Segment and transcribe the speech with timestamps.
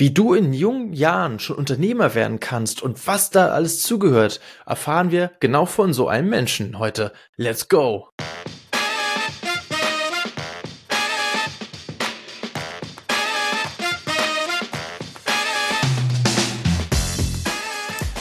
[0.00, 5.10] Wie du in jungen Jahren schon Unternehmer werden kannst und was da alles zugehört, erfahren
[5.10, 7.12] wir genau von so einem Menschen heute.
[7.36, 8.08] Let's go!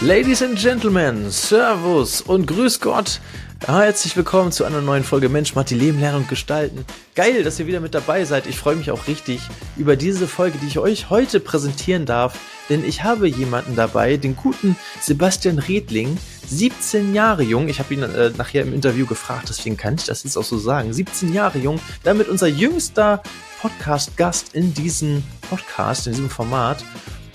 [0.01, 3.19] Ladies and Gentlemen, Servus und Grüß Gott.
[3.65, 6.85] Herzlich willkommen zu einer neuen Folge Mensch, Matti, Leben, Lernen und Gestalten.
[7.15, 8.47] Geil, dass ihr wieder mit dabei seid.
[8.47, 9.41] Ich freue mich auch richtig
[9.75, 12.39] über diese Folge, die ich euch heute präsentieren darf.
[12.69, 17.67] Denn ich habe jemanden dabei, den guten Sebastian Redling, 17 Jahre jung.
[17.67, 20.57] Ich habe ihn äh, nachher im Interview gefragt, deswegen kann ich das jetzt auch so
[20.57, 20.93] sagen.
[20.93, 23.21] 17 Jahre jung, damit unser jüngster
[23.61, 26.85] Podcast-Gast in diesem Podcast, in diesem Format.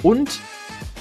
[0.02, 0.40] Und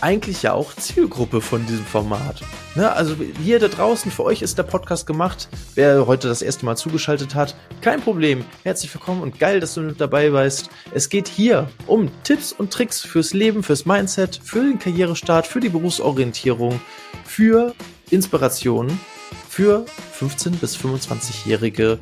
[0.04, 2.42] eigentlich ja auch Zielgruppe von diesem Format.
[2.76, 2.92] Ne?
[2.92, 5.48] Also hier da draußen, für euch ist der Podcast gemacht.
[5.76, 8.44] Wer heute das erste Mal zugeschaltet hat, kein Problem.
[8.64, 10.70] Herzlich willkommen und geil, dass du mit dabei bist.
[10.94, 15.62] Es geht hier um Tipps und Tricks fürs Leben, fürs Mindset, für den Karrierestart, für
[15.62, 16.82] die Berufsorientierung,
[17.24, 17.74] für
[18.10, 19.00] Inspiration,
[19.48, 19.86] für
[20.20, 21.98] 15- bis 25-Jährige,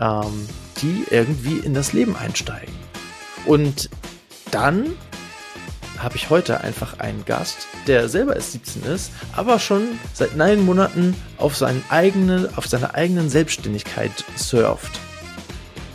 [0.00, 0.48] ähm,
[0.82, 2.74] die irgendwie in das Leben einsteigen.
[3.46, 3.90] Und
[4.50, 4.96] dann
[5.98, 10.64] habe ich heute einfach einen Gast, der selber erst 17 ist, aber schon seit neun
[10.64, 15.00] Monaten auf, seinen eigene, auf seiner eigenen Selbstständigkeit surft.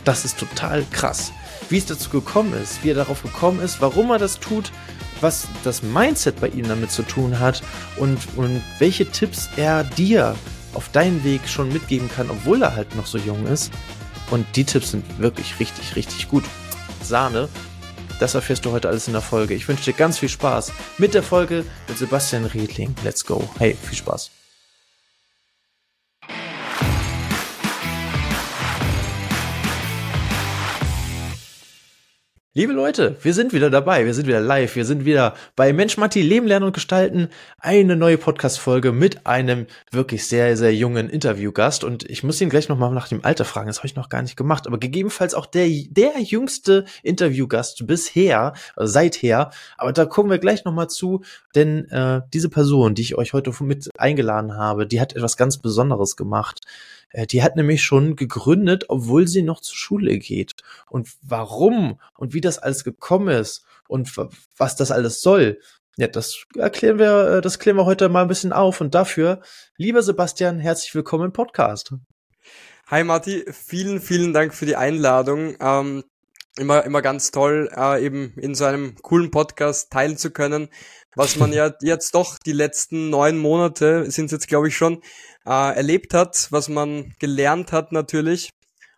[0.04, 1.32] Das ist total krass.
[1.68, 4.72] Wie es dazu gekommen ist, wie er darauf gekommen ist, warum er das tut,
[5.20, 7.62] was das Mindset bei ihm damit zu tun hat
[7.96, 10.34] und, und welche Tipps er dir
[10.74, 13.70] auf deinen Weg schon mitgeben kann, obwohl er halt noch so jung ist.
[14.30, 16.44] Und die Tipps sind wirklich richtig, richtig gut.
[17.02, 17.48] Sahne.
[18.20, 19.54] Das erfährst du heute alles in der Folge.
[19.54, 22.94] Ich wünsche dir ganz viel Spaß mit der Folge mit Sebastian Riedling.
[23.02, 23.42] Let's go.
[23.58, 24.39] Hey, viel Spaß.
[32.52, 35.96] Liebe Leute, wir sind wieder dabei, wir sind wieder live, wir sind wieder bei Mensch
[35.98, 37.28] Matti Leben lernen und gestalten,
[37.60, 42.48] eine neue Podcast Folge mit einem wirklich sehr sehr jungen Interviewgast und ich muss ihn
[42.48, 44.78] gleich noch mal nach dem Alter fragen, das habe ich noch gar nicht gemacht, aber
[44.78, 50.74] gegebenenfalls auch der der jüngste Interviewgast bisher, also seither, aber da kommen wir gleich noch
[50.74, 51.22] mal zu,
[51.54, 55.58] denn äh, diese Person, die ich euch heute mit eingeladen habe, die hat etwas ganz
[55.58, 56.62] Besonderes gemacht.
[57.10, 60.54] Äh, die hat nämlich schon gegründet, obwohl sie noch zur Schule geht.
[60.88, 64.16] Und warum und wie das alles gekommen ist und
[64.56, 65.58] was das alles soll,
[65.96, 68.80] ja, das erklären wir, äh, das klären wir heute mal ein bisschen auf.
[68.80, 69.42] Und dafür,
[69.76, 71.92] lieber Sebastian, herzlich willkommen im Podcast.
[72.86, 75.56] Hi Marti, vielen, vielen Dank für die Einladung.
[75.60, 76.04] Ähm,
[76.56, 80.68] immer, immer ganz toll, äh, eben in so einem coolen Podcast teilen zu können,
[81.14, 85.02] was man ja jetzt doch die letzten neun Monate, sind es jetzt glaube ich schon,
[85.46, 88.50] äh, erlebt hat, was man gelernt hat natürlich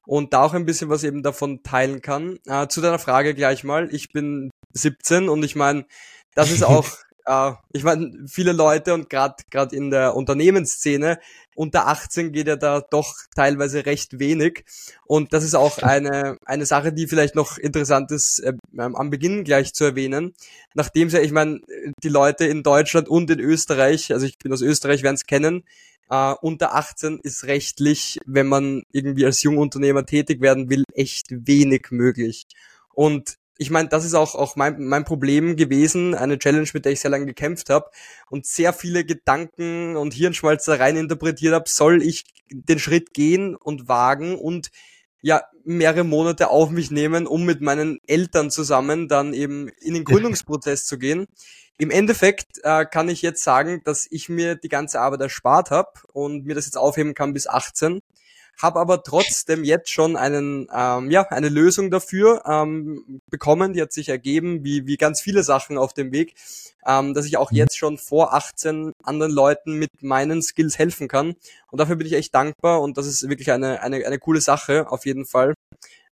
[0.07, 2.39] und da auch ein bisschen was eben davon teilen kann.
[2.47, 3.89] Äh, zu deiner Frage gleich mal.
[3.95, 5.87] Ich bin 17 und ich meine,
[6.35, 6.87] das ist auch,
[7.27, 11.19] äh, ich meine, viele Leute und gerade gerade in der Unternehmensszene
[11.55, 14.65] unter 18 geht ja da doch teilweise recht wenig
[15.05, 19.45] und das ist auch eine eine Sache, die vielleicht noch interessant ist äh, am Beginn
[19.45, 20.34] gleich zu erwähnen,
[20.75, 21.61] nachdem ja, ich meine,
[22.03, 25.65] die Leute in Deutschland und in Österreich, also ich bin aus Österreich, werden es kennen,
[26.12, 31.87] Uh, unter 18 ist rechtlich, wenn man irgendwie als Jungunternehmer tätig werden will, echt wenig
[31.91, 32.45] möglich.
[32.93, 36.93] Und ich meine, das ist auch, auch mein, mein Problem gewesen, eine Challenge, mit der
[36.93, 37.91] ich sehr lange gekämpft habe
[38.28, 43.56] und sehr viele Gedanken und Hirnschmalz da rein interpretiert habe, soll ich den Schritt gehen
[43.56, 44.71] und wagen und
[45.22, 50.05] ja, mehrere Monate auf mich nehmen, um mit meinen Eltern zusammen dann eben in den
[50.05, 51.27] Gründungsprozess zu gehen.
[51.82, 55.91] Im Endeffekt äh, kann ich jetzt sagen, dass ich mir die ganze Arbeit erspart habe
[56.12, 57.98] und mir das jetzt aufheben kann bis 18
[58.60, 63.92] habe aber trotzdem jetzt schon einen, ähm, ja, eine Lösung dafür ähm, bekommen, die hat
[63.92, 66.34] sich ergeben, wie, wie ganz viele Sachen auf dem Weg,
[66.87, 67.56] ähm, dass ich auch mhm.
[67.56, 71.34] jetzt schon vor 18 anderen Leuten mit meinen Skills helfen kann.
[71.72, 74.88] Und dafür bin ich echt dankbar und das ist wirklich eine, eine, eine coole Sache,
[74.88, 75.54] auf jeden Fall.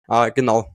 [0.09, 0.75] Äh, genau.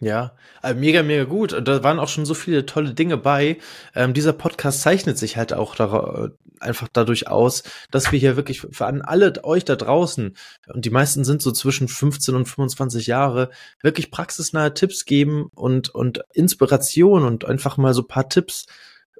[0.00, 1.52] Ja, also mega, mega gut.
[1.52, 3.58] Und da waren auch schon so viele tolle Dinge bei.
[3.94, 8.60] Ähm, dieser Podcast zeichnet sich halt auch da, einfach dadurch aus, dass wir hier wirklich
[8.60, 10.36] für an alle euch da draußen,
[10.68, 13.50] und die meisten sind so zwischen 15 und 25 Jahre,
[13.82, 18.66] wirklich praxisnahe Tipps geben und, und Inspiration und einfach mal so paar Tipps,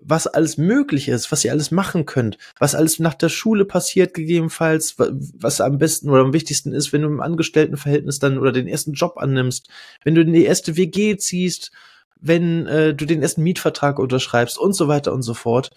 [0.01, 4.15] was alles möglich ist, was ihr alles machen könnt, was alles nach der Schule passiert
[4.15, 8.69] gegebenenfalls, was am besten oder am wichtigsten ist, wenn du im Angestelltenverhältnis dann oder den
[8.69, 9.69] ersten Job annimmst,
[10.05, 11.73] wenn du in die erste WG ziehst,
[12.21, 15.71] wenn äh, du den ersten Mietvertrag unterschreibst und so weiter und so fort.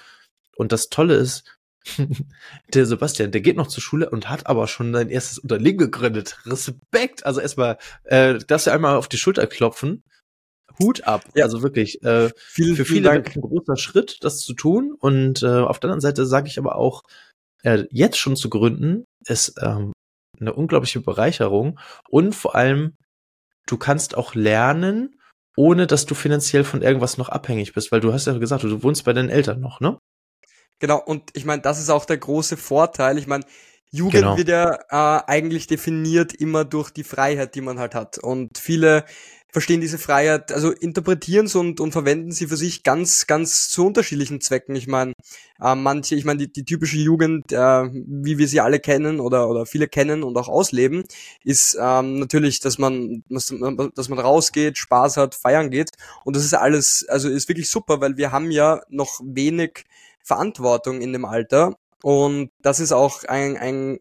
[0.55, 1.43] Und das Tolle ist,
[2.73, 6.37] der Sebastian, der geht noch zur Schule und hat aber schon sein erstes Unternehmen gegründet.
[6.45, 7.25] Respekt!
[7.25, 10.03] Also erstmal, äh, darfst du einmal auf die Schulter klopfen
[10.81, 11.23] Hut ab.
[11.33, 11.45] Ja.
[11.45, 13.35] Also wirklich, äh, vielen, für viele Dank.
[13.35, 14.95] ein großer Schritt, das zu tun.
[14.97, 17.03] Und äh, auf der anderen Seite sage ich aber auch,
[17.63, 19.93] äh, jetzt schon zu gründen, ist ähm,
[20.39, 21.79] eine unglaubliche Bereicherung.
[22.09, 22.95] Und vor allem,
[23.65, 25.19] du kannst auch lernen,
[25.57, 28.83] ohne dass du finanziell von irgendwas noch abhängig bist, weil du hast ja gesagt, du
[28.83, 29.97] wohnst bei deinen Eltern noch, ne?
[30.79, 33.17] Genau, und ich meine, das ist auch der große Vorteil.
[33.17, 33.43] Ich meine,
[33.91, 34.37] Jugend genau.
[34.37, 38.17] wird ja äh, eigentlich definiert immer durch die Freiheit, die man halt hat.
[38.19, 39.03] Und viele
[39.51, 43.85] verstehen diese Freiheit, also interpretieren sie und, und verwenden sie für sich ganz, ganz zu
[43.85, 44.75] unterschiedlichen Zwecken.
[44.75, 45.13] Ich meine,
[45.59, 49.49] äh, manche, ich meine, die, die typische Jugend, äh, wie wir sie alle kennen oder,
[49.49, 51.03] oder viele kennen und auch ausleben,
[51.43, 55.91] ist ähm, natürlich, dass man, dass, man rausgeht, Spaß hat, feiern geht.
[56.25, 59.85] Und das ist alles, also ist wirklich super, weil wir haben ja noch wenig
[60.23, 61.75] Verantwortung in dem Alter.
[62.03, 63.97] Und das ist auch ein, ein,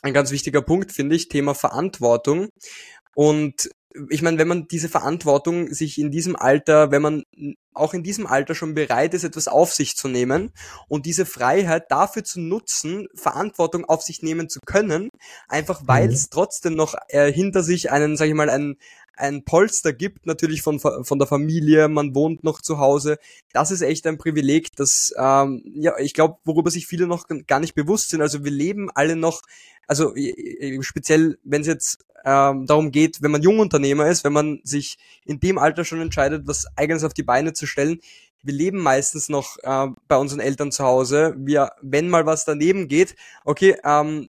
[0.00, 2.48] ein ganz wichtiger Punkt, finde ich, Thema Verantwortung.
[3.14, 3.68] Und
[4.08, 7.24] ich meine, wenn man diese Verantwortung sich in diesem Alter, wenn man
[7.72, 10.52] auch in diesem Alter schon bereit ist, etwas auf sich zu nehmen
[10.88, 15.10] und diese Freiheit dafür zu nutzen, Verantwortung auf sich nehmen zu können,
[15.48, 16.28] einfach weil es mhm.
[16.30, 18.76] trotzdem noch äh, hinter sich einen, sag ich mal, einen,
[19.20, 23.18] ein Polster gibt, natürlich von, von der Familie, man wohnt noch zu Hause.
[23.52, 27.60] Das ist echt ein Privileg, das, ähm, ja, ich glaube, worüber sich viele noch gar
[27.60, 28.22] nicht bewusst sind.
[28.22, 29.42] Also wir leben alle noch,
[29.86, 30.14] also
[30.80, 35.40] speziell, wenn es jetzt ähm, darum geht, wenn man Jungunternehmer ist, wenn man sich in
[35.40, 38.00] dem Alter schon entscheidet, was eigenes auf die Beine zu stellen,
[38.42, 41.34] wir leben meistens noch äh, bei unseren Eltern zu Hause.
[41.36, 43.14] Wir, wenn mal was daneben geht,
[43.44, 44.28] okay, ähm,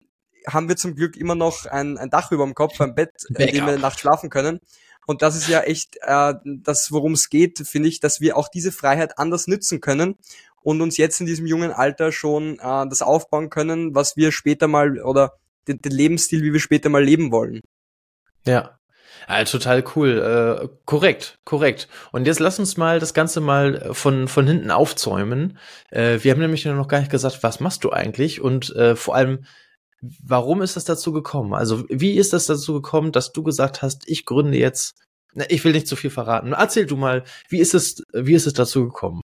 [0.47, 3.35] haben wir zum Glück immer noch ein, ein Dach über dem Kopf, ein Bett, in
[3.35, 4.61] dem wir Nacht schlafen können.
[5.07, 8.49] Und das ist ja echt äh, das, worum es geht, finde ich, dass wir auch
[8.49, 10.17] diese Freiheit anders nützen können
[10.63, 14.67] und uns jetzt in diesem jungen Alter schon äh, das aufbauen können, was wir später
[14.67, 15.35] mal oder
[15.69, 17.61] den, den Lebensstil, wie wir später mal leben wollen.
[18.47, 18.79] Ja,
[19.29, 20.63] ja, total cool.
[20.63, 21.89] Äh, korrekt, korrekt.
[22.13, 25.59] Und jetzt lass uns mal das Ganze mal von, von hinten aufzäumen.
[25.91, 28.41] Äh, wir haben nämlich noch gar nicht gesagt, was machst du eigentlich?
[28.41, 29.45] Und äh, vor allem,
[30.23, 31.55] warum ist das dazu gekommen?
[31.55, 34.95] Also, wie ist das dazu gekommen, dass du gesagt hast, ich gründe jetzt,
[35.49, 36.53] ich will nicht zu viel verraten.
[36.53, 39.21] Erzähl du mal, wie ist es, wie ist es dazu gekommen?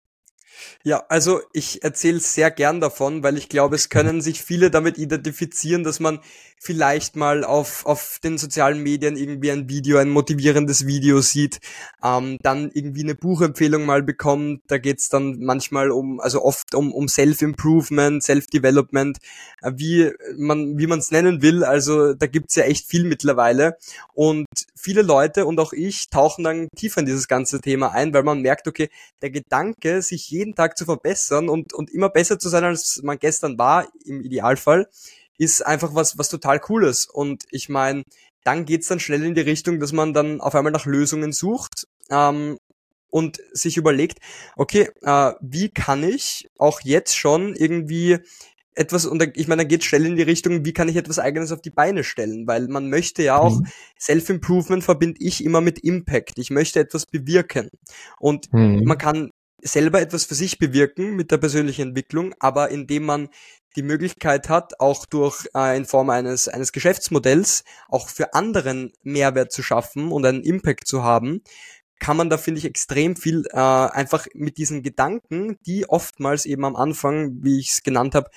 [0.84, 4.99] Ja, also ich erzähle sehr gern davon, weil ich glaube, es können sich viele damit
[4.99, 6.20] identifizieren, dass man
[6.66, 11.60] vielleicht mal auf, auf den sozialen Medien irgendwie ein Video, ein motivierendes Video sieht,
[12.02, 14.62] ähm, dann irgendwie eine Buchempfehlung mal bekommt.
[14.66, 19.18] Da geht's dann manchmal um, also oft um, um Self-Improvement, Self-Development,
[19.62, 21.62] äh, wie man wie man es nennen will.
[21.62, 23.78] Also da gibt's ja echt viel mittlerweile.
[24.12, 28.24] Und viele Leute und auch ich tauchen dann tiefer in dieses ganze Thema ein, weil
[28.24, 28.88] man merkt, okay,
[29.22, 33.18] der Gedanke, sich jeden Tag zu verbessern und, und immer besser zu sein, als man
[33.18, 34.88] gestern war, im Idealfall,
[35.38, 37.06] ist einfach was, was total cooles.
[37.06, 38.02] Und ich meine,
[38.44, 41.86] dann geht's dann schnell in die Richtung, dass man dann auf einmal nach Lösungen sucht
[42.10, 42.58] ähm,
[43.10, 44.18] und sich überlegt,
[44.56, 48.18] okay, äh, wie kann ich auch jetzt schon irgendwie
[48.76, 51.50] etwas, und ich meine, dann geht schnell in die Richtung, wie kann ich etwas eigenes
[51.50, 53.66] auf die Beine stellen, weil man möchte ja auch, mhm.
[53.98, 56.38] Self-Improvement verbinde ich immer mit Impact.
[56.38, 57.70] Ich möchte etwas bewirken.
[58.20, 58.84] Und mhm.
[58.84, 59.30] man kann
[59.62, 63.28] selber etwas für sich bewirken mit der persönlichen Entwicklung, aber indem man
[63.76, 69.52] die Möglichkeit hat, auch durch äh, in Form eines eines Geschäftsmodells auch für anderen Mehrwert
[69.52, 71.43] zu schaffen und einen Impact zu haben,
[71.99, 76.64] kann man da finde ich extrem viel äh, einfach mit diesen Gedanken, die oftmals eben
[76.64, 78.30] am Anfang, wie ich es genannt habe,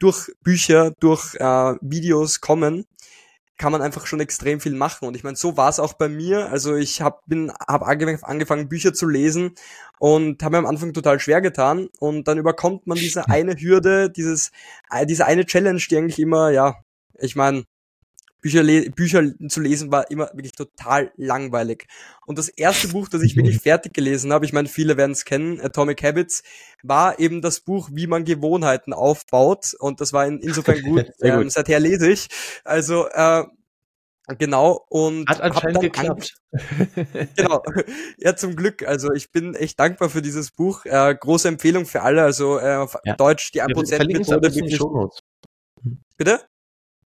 [0.00, 2.86] durch Bücher, durch äh, Videos kommen,
[3.56, 5.06] kann man einfach schon extrem viel machen.
[5.06, 6.50] Und ich meine, so war es auch bei mir.
[6.50, 9.54] Also ich habe bin hab angefangen Bücher zu lesen
[9.98, 11.88] und habe mir am Anfang total schwer getan.
[11.98, 14.50] Und dann überkommt man diese eine Hürde, dieses
[14.90, 16.76] äh, diese eine Challenge, die eigentlich immer, ja,
[17.18, 17.64] ich meine,
[18.44, 21.86] Bücher, Bücher zu lesen war immer wirklich total langweilig.
[22.26, 25.24] Und das erste Buch, das ich wirklich fertig gelesen habe, ich meine, viele werden es
[25.24, 26.42] kennen, Atomic Habits,
[26.82, 29.74] war eben das Buch, wie man Gewohnheiten aufbaut.
[29.78, 31.06] Und das war in, insofern gut.
[31.22, 32.28] ähm, seither lese ich.
[32.64, 33.44] Also äh,
[34.38, 36.34] Genau, und hat anscheinend geklappt.
[37.36, 37.62] genau.
[38.16, 38.82] Ja, zum Glück.
[38.86, 40.86] Also ich bin echt dankbar für dieses Buch.
[40.86, 42.22] Äh, große Empfehlung für alle.
[42.22, 43.16] Also äh, auf ja.
[43.16, 45.10] Deutsch die 1%-Methode.
[46.16, 46.40] Bitte?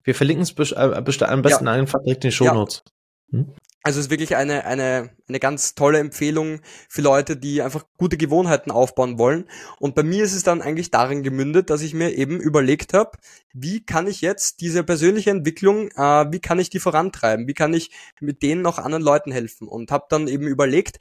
[0.06, 1.72] Wir verlinken es äh, am besten ja.
[1.72, 2.84] einfach direkt in den Shownotes.
[3.32, 3.38] Ja.
[3.38, 3.52] Hm?
[3.82, 8.16] Also es ist wirklich eine, eine, eine ganz tolle Empfehlung für Leute, die einfach gute
[8.16, 9.44] Gewohnheiten aufbauen wollen.
[9.78, 13.12] Und bei mir ist es dann eigentlich darin gemündet, dass ich mir eben überlegt habe,
[13.52, 17.46] wie kann ich jetzt diese persönliche Entwicklung, äh, wie kann ich die vorantreiben?
[17.46, 19.68] Wie kann ich mit denen noch anderen Leuten helfen?
[19.68, 20.98] Und habe dann eben überlegt,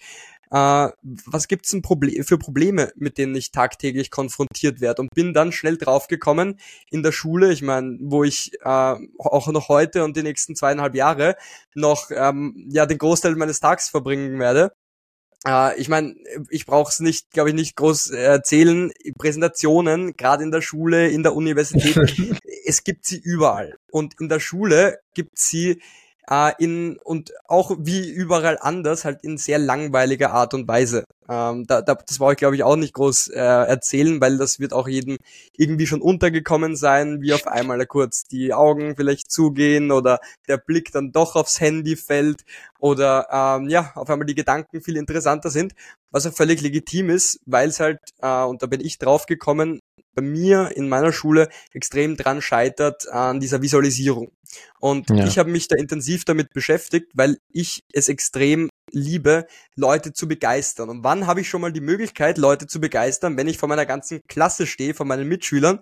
[0.56, 0.90] äh,
[1.26, 5.52] was gibt's denn Proble für Probleme, mit denen ich tagtäglich konfrontiert werde und bin dann
[5.52, 10.24] schnell draufgekommen in der Schule, ich meine, wo ich äh, auch noch heute und die
[10.24, 11.36] nächsten zweieinhalb Jahre
[11.74, 14.72] noch ähm, ja den Großteil meines Tags verbringen werde
[15.46, 16.16] äh, ich meine,
[16.50, 18.94] ich brauche es nicht, glaube ich, nicht groß erzählen.
[19.18, 21.98] Präsentationen, gerade in der Schule, in der Universität,
[22.66, 23.78] es gibt sie überall.
[23.92, 25.82] Und in der Schule gibt sie
[26.30, 31.06] äh, in und auch wie überall anders halt in sehr langweiliger Art und Weise.
[31.28, 34.60] Ähm, da, da, das brauche ich glaube ich auch nicht groß äh, erzählen, weil das
[34.60, 35.18] wird auch jedem
[35.58, 40.92] irgendwie schon untergekommen sein, wie auf einmal kurz die Augen vielleicht zugehen oder der Blick
[40.92, 42.44] dann doch aufs Handy fällt
[42.80, 45.74] oder ähm, ja auf einmal die Gedanken viel interessanter sind,
[46.12, 49.80] was auch völlig legitim ist, weil es halt äh, und da bin ich drauf gekommen,
[50.16, 54.32] bei mir in meiner Schule extrem dran scheitert an dieser Visualisierung.
[54.80, 55.26] Und ja.
[55.26, 59.46] ich habe mich da intensiv damit beschäftigt, weil ich es extrem liebe,
[59.76, 60.90] Leute zu begeistern.
[60.90, 63.86] Und wann habe ich schon mal die Möglichkeit, Leute zu begeistern, wenn ich vor meiner
[63.86, 65.80] ganzen Klasse stehe, vor meinen Mitschülern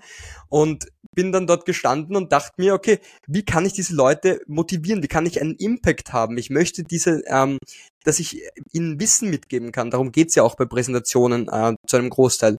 [0.49, 5.03] und bin dann dort gestanden und dachte mir, okay, wie kann ich diese Leute motivieren?
[5.03, 6.37] Wie kann ich einen Impact haben?
[6.37, 7.59] Ich möchte diese, ähm,
[8.03, 9.91] dass ich ihnen Wissen mitgeben kann.
[9.91, 12.57] Darum geht's ja auch bei Präsentationen äh, zu einem Großteil.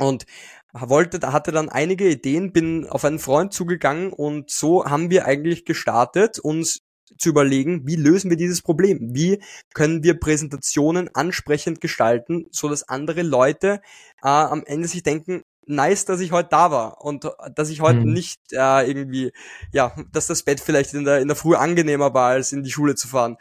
[0.00, 0.26] Und
[0.72, 5.64] wollte, hatte dann einige Ideen, bin auf einen Freund zugegangen und so haben wir eigentlich
[5.64, 6.80] gestartet, uns
[7.16, 9.14] zu überlegen, wie lösen wir dieses Problem?
[9.14, 13.80] Wie können wir Präsentationen ansprechend gestalten, so dass andere Leute
[14.22, 17.80] äh, am Ende sich denken, nice, dass ich heute da war und äh, dass ich
[17.80, 18.12] heute mhm.
[18.12, 19.32] nicht äh, irgendwie,
[19.72, 22.70] ja, dass das Bett vielleicht in der, in der Früh angenehmer war, als in die
[22.70, 23.36] Schule zu fahren.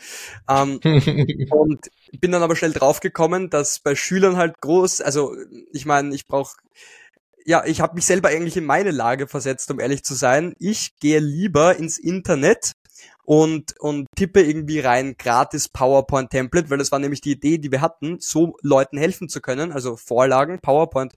[0.50, 0.79] Ähm,
[1.51, 5.36] und bin dann aber schnell draufgekommen, dass bei Schülern halt groß, also
[5.72, 6.55] ich meine, ich brauche
[7.47, 10.53] ja, ich habe mich selber eigentlich in meine Lage versetzt, um ehrlich zu sein.
[10.59, 12.73] Ich gehe lieber ins Internet
[13.23, 17.71] und, und tippe irgendwie rein gratis PowerPoint Template, weil das war nämlich die Idee, die
[17.71, 21.13] wir hatten, so Leuten helfen zu können, also Vorlagen, PowerPoint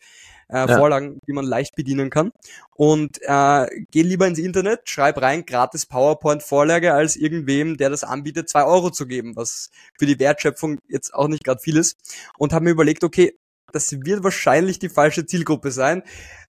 [0.49, 0.78] äh, ja.
[0.78, 2.30] Vorlagen, die man leicht bedienen kann.
[2.76, 8.49] Und äh, geh lieber ins Internet, schreib rein gratis PowerPoint-Vorlage, als irgendwem, der das anbietet,
[8.49, 11.96] zwei Euro zu geben, was für die Wertschöpfung jetzt auch nicht gerade viel ist.
[12.38, 13.37] Und habe mir überlegt, okay,
[13.73, 16.03] das wird wahrscheinlich die falsche Zielgruppe sein.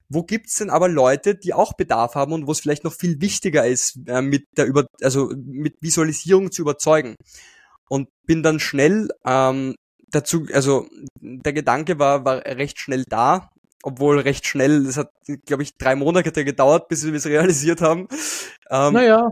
[0.09, 3.21] Wo gibt's denn aber Leute, die auch Bedarf haben und wo es vielleicht noch viel
[3.21, 7.15] wichtiger ist, äh, mit der über, also mit Visualisierung zu überzeugen?
[7.87, 9.75] Und bin dann schnell ähm,
[10.11, 10.87] dazu, also
[11.21, 13.49] der Gedanke war, war recht schnell da,
[13.83, 15.11] obwohl recht schnell, es hat,
[15.45, 18.07] glaube ich, drei Monate gedauert, bis wir es realisiert haben.
[18.69, 19.31] Ähm, naja.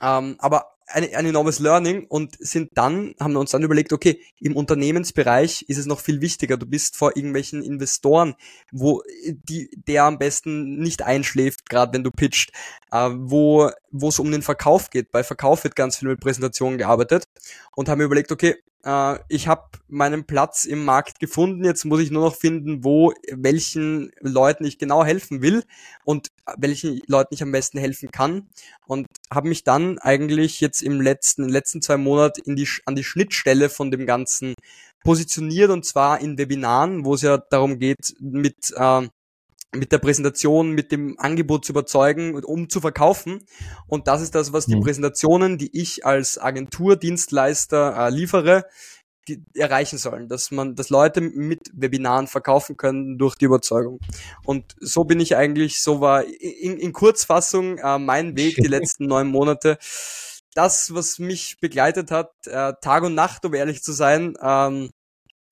[0.00, 4.20] Ähm, aber ein, ein enormes Learning und sind dann, haben wir uns dann überlegt, okay,
[4.40, 6.56] im Unternehmensbereich ist es noch viel wichtiger.
[6.56, 8.34] Du bist vor irgendwelchen Investoren,
[8.70, 12.52] wo die, der am besten nicht einschläft, gerade wenn du pitcht,
[12.90, 13.70] äh, wo
[14.02, 15.10] es um den Verkauf geht.
[15.10, 17.24] Bei Verkauf wird ganz viel mit Präsentationen gearbeitet
[17.74, 22.10] und haben überlegt, okay, äh, ich habe meinen Platz im Markt gefunden, jetzt muss ich
[22.10, 25.64] nur noch finden, wo welchen Leuten ich genau helfen will
[26.04, 28.48] und welchen Leuten ich am besten helfen kann.
[28.86, 33.04] Und habe mich dann eigentlich jetzt im letzten letzten zwei Monaten in die an die
[33.04, 34.54] Schnittstelle von dem ganzen
[35.04, 39.08] positioniert und zwar in Webinaren, wo es ja darum geht, mit äh,
[39.74, 43.44] mit der Präsentation, mit dem Angebot zu überzeugen, um zu verkaufen.
[43.86, 44.82] Und das ist das, was die mhm.
[44.82, 48.66] Präsentationen, die ich als Agenturdienstleister äh, liefere,
[49.28, 54.00] die erreichen sollen, dass man, dass Leute mit Webinaren verkaufen können durch die Überzeugung.
[54.44, 59.06] Und so bin ich eigentlich, so war in, in Kurzfassung äh, mein Weg die letzten
[59.06, 59.78] neun Monate.
[60.54, 64.90] Das, was mich begleitet hat, äh, Tag und Nacht, um ehrlich zu sein, ähm,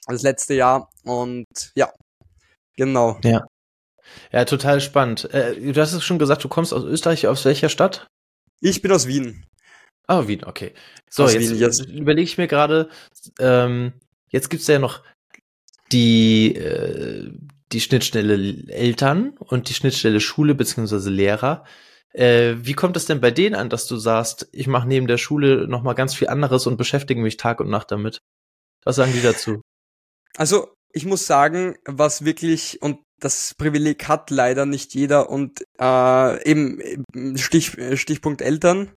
[0.06, 0.90] das letzte Jahr.
[1.04, 1.90] Und ja,
[2.76, 3.18] genau.
[3.22, 3.46] Ja.
[4.33, 5.33] Ja, total spannend.
[5.33, 7.26] Äh, du hast es schon gesagt, du kommst aus Österreich.
[7.26, 8.07] Aus welcher Stadt?
[8.61, 9.47] Ich bin aus Wien.
[10.07, 10.73] Ah, oh, Wien, okay.
[11.09, 11.87] So, aus jetzt, jetzt.
[11.87, 12.88] überlege ich mir gerade,
[13.38, 13.93] ähm,
[14.29, 15.02] jetzt gibt's ja noch
[15.93, 17.31] die, äh,
[17.73, 21.64] die Schnittstelle Eltern und die Schnittstelle Schule beziehungsweise Lehrer.
[22.12, 25.19] Äh, wie kommt es denn bei denen an, dass du sagst, ich mache neben der
[25.19, 28.21] Schule noch mal ganz viel anderes und beschäftige mich Tag und Nacht damit?
[28.85, 29.61] Was sagen die dazu?
[30.37, 36.48] Also ich muss sagen, was wirklich, und das Privileg hat leider nicht jeder und äh,
[36.50, 37.04] eben
[37.36, 38.90] Stich, Stichpunkt Eltern,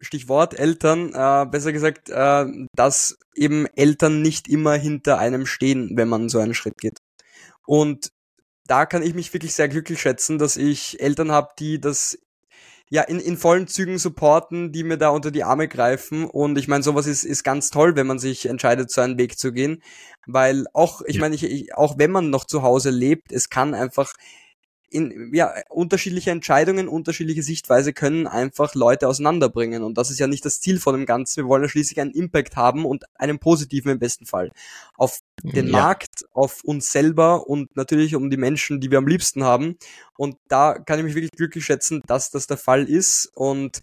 [0.00, 6.08] Stichwort Eltern, äh, besser gesagt, äh, dass eben Eltern nicht immer hinter einem stehen, wenn
[6.08, 6.98] man so einen Schritt geht.
[7.66, 8.12] Und
[8.66, 12.18] da kann ich mich wirklich sehr glücklich schätzen, dass ich Eltern habe, die das
[12.92, 16.26] ja, in, in vollen Zügen supporten, die mir da unter die Arme greifen.
[16.26, 19.38] Und ich meine, sowas ist, ist ganz toll, wenn man sich entscheidet, so einen Weg
[19.38, 19.82] zu gehen.
[20.26, 23.72] Weil auch, ich meine, ich, ich, auch wenn man noch zu Hause lebt, es kann
[23.72, 24.12] einfach
[24.90, 29.84] in, ja, unterschiedliche Entscheidungen, unterschiedliche Sichtweise können einfach Leute auseinanderbringen.
[29.84, 31.44] Und das ist ja nicht das Ziel von dem Ganzen.
[31.44, 34.50] Wir wollen ja schließlich einen Impact haben und einen positiven im besten Fall.
[34.98, 35.72] Auf den ja.
[35.72, 39.76] Markt, auf uns selber und natürlich um die Menschen, die wir am liebsten haben.
[40.16, 43.30] Und da kann ich mich wirklich glücklich schätzen, dass das der Fall ist.
[43.34, 43.78] Und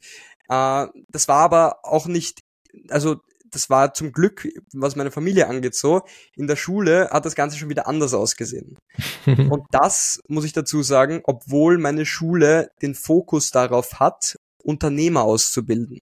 [0.48, 2.42] äh, das war aber auch nicht,
[2.90, 3.18] also
[3.52, 6.04] das war zum Glück, was meine Familie angeht, so.
[6.36, 8.78] In der Schule hat das Ganze schon wieder anders ausgesehen.
[9.26, 16.00] und das muss ich dazu sagen, obwohl meine Schule den Fokus darauf hat, Unternehmer auszubilden.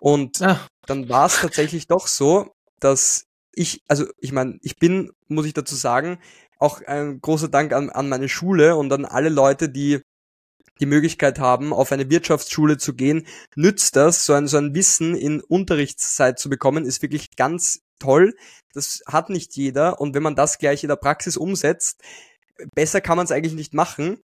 [0.00, 0.68] Und Ach.
[0.86, 3.24] dann war es tatsächlich doch so, dass
[3.56, 6.18] ich, also ich meine, ich bin, muss ich dazu sagen,
[6.58, 10.00] auch ein großer Dank an, an meine Schule und an alle Leute, die
[10.80, 15.14] die Möglichkeit haben, auf eine Wirtschaftsschule zu gehen, nützt das, so ein, so ein Wissen
[15.14, 18.34] in Unterrichtszeit zu bekommen, ist wirklich ganz toll.
[18.72, 22.02] Das hat nicht jeder und wenn man das gleich in der Praxis umsetzt,
[22.74, 24.18] besser kann man es eigentlich nicht machen.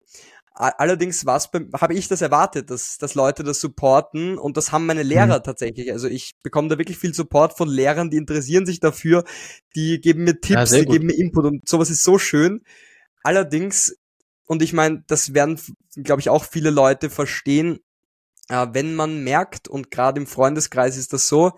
[0.52, 5.38] Allerdings habe ich das erwartet, dass, dass Leute das supporten und das haben meine Lehrer
[5.38, 5.42] mhm.
[5.44, 5.92] tatsächlich.
[5.92, 9.24] Also ich bekomme da wirklich viel Support von Lehrern, die interessieren sich dafür,
[9.74, 12.62] die geben mir Tipps, ja, die geben mir Input und sowas ist so schön.
[13.22, 13.96] Allerdings,
[14.46, 15.58] und ich meine, das werden,
[15.94, 17.78] glaube ich, auch viele Leute verstehen,
[18.48, 21.52] äh, wenn man merkt, und gerade im Freundeskreis ist das so,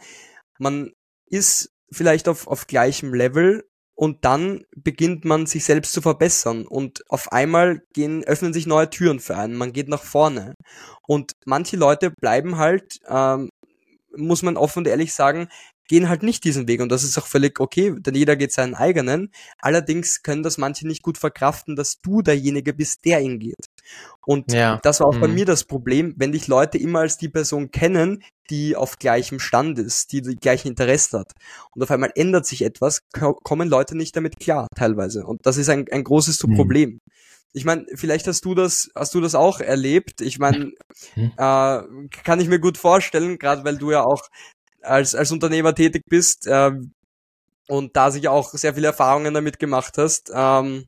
[0.59, 0.93] man
[1.27, 3.65] ist vielleicht auf, auf gleichem Level
[4.03, 8.91] und dann beginnt man sich selbst zu verbessern und auf einmal gehen, öffnen sich neue
[8.91, 10.57] Türen für einen, man geht nach vorne.
[11.07, 13.49] Und manche Leute bleiben halt, ähm,
[14.17, 15.47] muss man offen und ehrlich sagen,
[15.93, 18.75] gehen halt nicht diesen Weg und das ist auch völlig okay, denn jeder geht seinen
[18.75, 19.31] eigenen.
[19.59, 23.67] Allerdings können das manche nicht gut verkraften, dass du derjenige bist, der ihn geht.
[24.25, 24.81] Und ja.
[24.83, 25.21] das war auch mhm.
[25.21, 29.39] bei mir das Problem, wenn dich Leute immer als die Person kennen, die auf gleichem
[29.39, 31.33] Stand ist, die die gleichen Interessen hat.
[31.73, 35.27] Und auf einmal ändert sich etwas, kommen Leute nicht damit klar, teilweise.
[35.27, 36.55] Und das ist ein, ein großes mhm.
[36.55, 37.01] Problem.
[37.53, 40.23] Ich meine, vielleicht hast du das, hast du das auch erlebt.
[40.23, 40.73] Ich meine,
[41.17, 41.33] mhm.
[41.37, 41.83] äh,
[42.25, 44.23] kann ich mir gut vorstellen, gerade weil du ja auch
[44.83, 46.73] als, als Unternehmer tätig bist äh,
[47.69, 50.31] und da sich auch sehr viele Erfahrungen damit gemacht hast.
[50.35, 50.87] Ähm,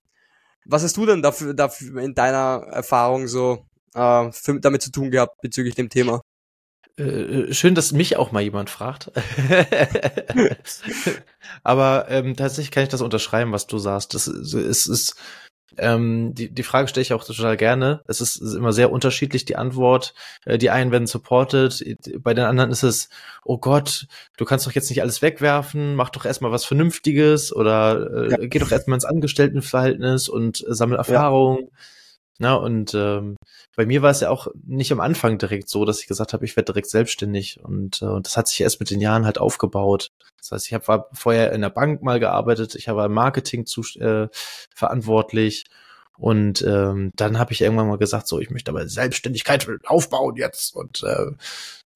[0.65, 5.11] was hast du denn dafür, dafür in deiner Erfahrung so äh, für, damit zu tun
[5.11, 6.23] gehabt bezüglich dem Thema?
[6.97, 9.11] Äh, schön, dass mich auch mal jemand fragt.
[11.63, 14.15] Aber ähm, tatsächlich kann ich das unterschreiben, was du sagst.
[14.15, 15.17] Das ist, ist
[15.79, 18.03] ähm, die, die Frage stelle ich auch total gerne.
[18.07, 20.15] Es ist, ist immer sehr unterschiedlich, die Antwort.
[20.45, 21.85] Äh, die einen werden supported,
[22.23, 23.09] bei den anderen ist es,
[23.45, 24.07] oh Gott,
[24.37, 28.37] du kannst doch jetzt nicht alles wegwerfen, mach doch erstmal was Vernünftiges oder äh, ja.
[28.41, 31.61] geh doch erstmal ins Angestelltenverhältnis und äh, sammel Erfahrung.
[31.61, 31.69] Ja.
[32.39, 33.37] Na, und ähm,
[33.77, 36.45] bei mir war es ja auch nicht am Anfang direkt so, dass ich gesagt habe,
[36.45, 37.61] ich werde direkt selbstständig.
[37.63, 40.09] Und, äh, und das hat sich erst mit den Jahren halt aufgebaut.
[40.41, 43.83] Das heißt, ich habe vorher in der Bank mal gearbeitet, ich habe im Marketing zu,
[44.01, 44.29] äh,
[44.75, 45.65] verantwortlich.
[46.19, 50.75] Und ähm, dann habe ich irgendwann mal gesagt, so, ich möchte aber Selbstständigkeit aufbauen jetzt.
[50.75, 51.31] Und äh,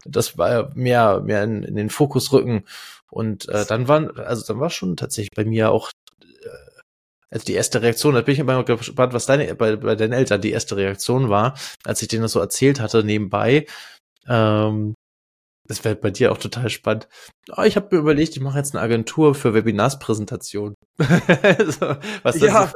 [0.05, 2.65] das war mehr, mehr in, in den Fokus rücken.
[3.11, 5.91] Und äh, dann waren, also dann war schon tatsächlich bei mir auch
[7.31, 10.41] also die erste Reaktion, da bin ich immer gespannt, was deine, bei, bei deinen Eltern
[10.41, 13.67] die erste Reaktion war, als ich denen das so erzählt hatte nebenbei.
[14.27, 14.95] Ähm,
[15.69, 17.09] das wäre bei dir auch total spannend.
[17.55, 20.75] Oh, ich habe mir überlegt, ich mache jetzt eine Agentur für Webinarspräsentation.
[20.99, 22.73] so, was ja,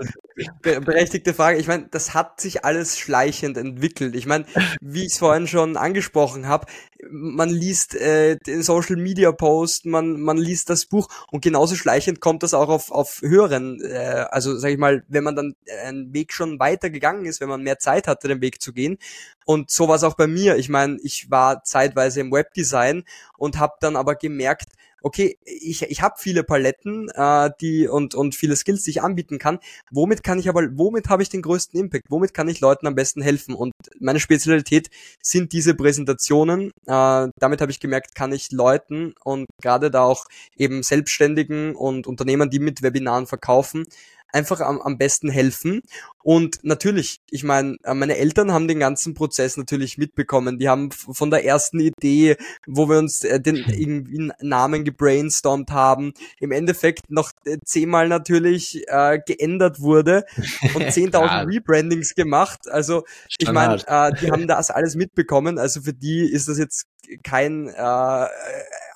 [0.61, 1.59] be berechtigte Frage.
[1.59, 4.15] Ich meine, das hat sich alles schleichend entwickelt.
[4.15, 4.45] Ich meine,
[4.83, 6.67] wie ich es vorhin schon angesprochen habe,
[7.11, 12.21] man liest äh, den Social Media Post, man man liest das Buch und genauso schleichend
[12.21, 13.81] kommt das auch auf auf höheren.
[13.83, 17.49] Äh, also sage ich mal, wenn man dann einen Weg schon weiter gegangen ist, wenn
[17.49, 18.99] man mehr Zeit hatte, den Weg zu gehen.
[19.45, 20.57] Und so war es auch bei mir.
[20.57, 23.05] Ich meine, ich war zeitweise im Webdesign
[23.37, 24.69] und habe dann aber gemerkt,
[25.03, 29.38] okay, ich, ich habe viele Paletten äh, die und, und viele Skills, die ich anbieten
[29.38, 29.59] kann.
[29.91, 32.07] Womit kann ich aber, womit habe ich den größten Impact?
[32.11, 33.55] Womit kann ich Leuten am besten helfen?
[33.55, 34.91] Und meine Spezialität
[35.23, 36.71] sind diese Präsentationen.
[36.87, 42.07] Äh, damit habe ich gemerkt, kann ich Leuten und gerade da auch eben Selbstständigen und
[42.07, 43.85] Unternehmern, die mit Webinaren verkaufen,
[44.33, 45.83] einfach am, am besten helfen.
[46.23, 50.59] Und natürlich, ich meine, äh, meine Eltern haben den ganzen Prozess natürlich mitbekommen.
[50.59, 56.12] Die haben von der ersten Idee, wo wir uns äh, den irgendwie Namen gebrainstormt haben,
[56.38, 57.32] im Endeffekt noch
[57.65, 60.25] zehnmal natürlich äh, geändert wurde
[60.75, 62.69] und 10.000 Rebrandings gemacht.
[62.69, 63.05] Also
[63.39, 65.59] ich meine, äh, die haben das alles mitbekommen.
[65.59, 66.87] Also für die ist das jetzt
[67.23, 68.27] kein äh,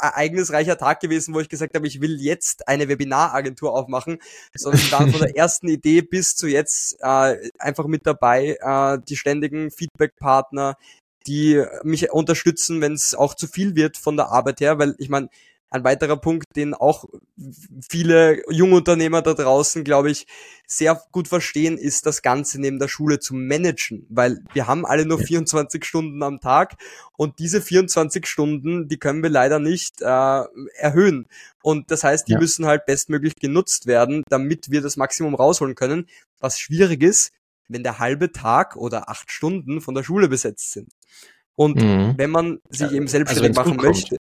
[0.01, 4.19] ereignisreicher Tag gewesen, wo ich gesagt habe, ich will jetzt eine Webinaragentur aufmachen,
[4.55, 9.17] sondern dann von der ersten Idee bis zu jetzt äh, einfach mit dabei, äh, die
[9.17, 10.77] ständigen Feedback-Partner,
[11.27, 15.09] die mich unterstützen, wenn es auch zu viel wird von der Arbeit her, weil ich
[15.09, 15.29] meine,
[15.71, 17.05] ein weiterer Punkt, den auch
[17.91, 20.27] viele Jungunternehmer da draußen, glaube ich,
[20.67, 25.07] sehr gut verstehen, ist das Ganze neben der Schule zu managen, weil wir haben alle
[25.07, 26.77] nur 24 Stunden am Tag
[27.17, 30.45] und diese 24 Stunden, die können wir leider nicht äh,
[30.77, 31.27] erhöhen.
[31.63, 32.39] Und das heißt, die ja.
[32.39, 36.07] müssen halt bestmöglich genutzt werden, damit wir das Maximum rausholen können,
[36.39, 37.33] was schwierig ist,
[37.69, 40.89] wenn der halbe Tag oder acht Stunden von der Schule besetzt sind.
[41.57, 42.15] Und mhm.
[42.17, 44.17] wenn man sich eben selbstständig also machen möchte,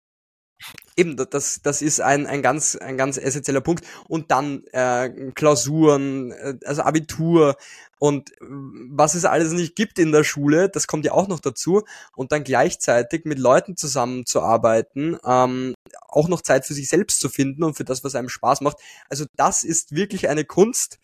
[0.96, 3.84] Eben, das, das ist ein, ein, ganz, ein ganz essentieller Punkt.
[4.08, 7.56] Und dann äh, Klausuren, äh, also Abitur
[7.98, 11.84] und was es alles nicht gibt in der Schule, das kommt ja auch noch dazu.
[12.16, 15.74] Und dann gleichzeitig mit Leuten zusammenzuarbeiten, ähm,
[16.08, 18.78] auch noch Zeit für sich selbst zu finden und für das, was einem Spaß macht.
[19.08, 20.98] Also das ist wirklich eine Kunst,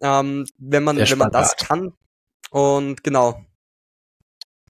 [0.00, 1.92] ähm, wenn man, wenn man das kann.
[2.50, 3.44] Und genau,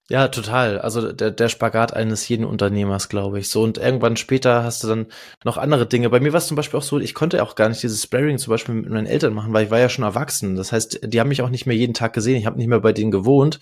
[0.09, 0.79] ja, total.
[0.79, 3.49] Also der, der Spagat eines jeden Unternehmers, glaube ich.
[3.49, 5.07] So und irgendwann später hast du dann
[5.43, 6.09] noch andere Dinge.
[6.09, 8.37] Bei mir war es zum Beispiel auch so, ich konnte auch gar nicht dieses Sparring
[8.37, 10.55] zum Beispiel mit meinen Eltern machen, weil ich war ja schon erwachsen.
[10.55, 12.37] Das heißt, die haben mich auch nicht mehr jeden Tag gesehen.
[12.37, 13.59] Ich habe nicht mehr bei denen gewohnt.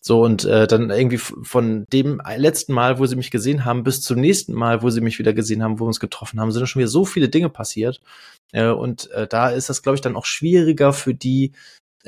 [0.00, 4.02] So und äh, dann irgendwie von dem letzten Mal, wo sie mich gesehen haben, bis
[4.02, 6.66] zum nächsten Mal, wo sie mich wieder gesehen haben, wo wir uns getroffen haben, sind
[6.66, 8.00] schon wieder so viele Dinge passiert.
[8.52, 11.52] Äh, und äh, da ist das, glaube ich, dann auch schwieriger für die,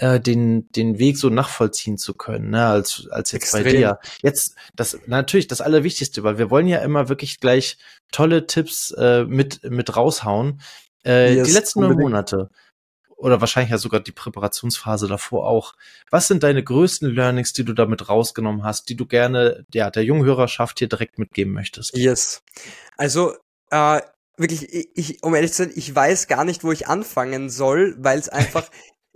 [0.01, 3.65] äh, den, den Weg so nachvollziehen zu können, ne, als, als jetzt Extrem.
[3.65, 3.99] bei dir.
[4.23, 7.77] Jetzt, das natürlich das Allerwichtigste, weil wir wollen ja immer wirklich gleich
[8.11, 10.63] tolle Tipps äh, mit, mit raushauen.
[11.05, 12.49] Äh, yes, die letzten neun Monate
[13.17, 15.75] oder wahrscheinlich ja sogar die Präparationsphase davor auch.
[16.11, 20.05] Was sind deine größten Learnings, die du damit rausgenommen hast, die du gerne ja, der
[20.05, 21.95] jungen Hörerschaft hier direkt mitgeben möchtest?
[21.95, 22.43] Yes.
[22.97, 23.35] Also
[23.71, 24.01] äh,
[24.39, 28.19] wirklich, ich, um ehrlich zu sein, ich weiß gar nicht, wo ich anfangen soll, weil
[28.19, 28.71] es einfach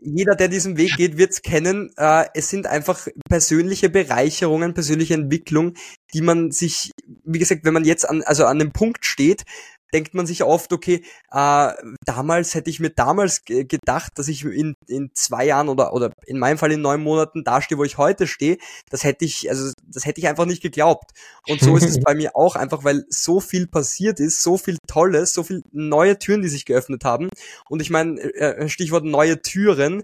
[0.05, 1.91] jeder, der diesen Weg geht, wird's kennen.
[1.97, 5.75] Äh, es sind einfach persönliche Bereicherungen, persönliche Entwicklung,
[6.13, 6.93] die man sich,
[7.25, 9.45] wie gesagt, wenn man jetzt an, also an dem Punkt steht,
[9.95, 11.73] denkt man sich oft, okay, äh,
[12.05, 16.39] damals hätte ich mir damals gedacht, dass ich in, in zwei Jahren oder, oder in
[16.39, 18.59] meinem Fall in neun Monaten da stehe, wo ich heute stehe.
[18.91, 21.13] Das hätte ich, also das hätte ich einfach nicht geglaubt.
[21.49, 24.79] Und so ist es bei mir auch einfach, weil so viel passiert ist, so viel
[24.89, 27.31] Tolles, so viel neue Türen, die sich geöffnet haben.
[27.69, 30.03] Und ich meine, äh, Stichwort neue Türen.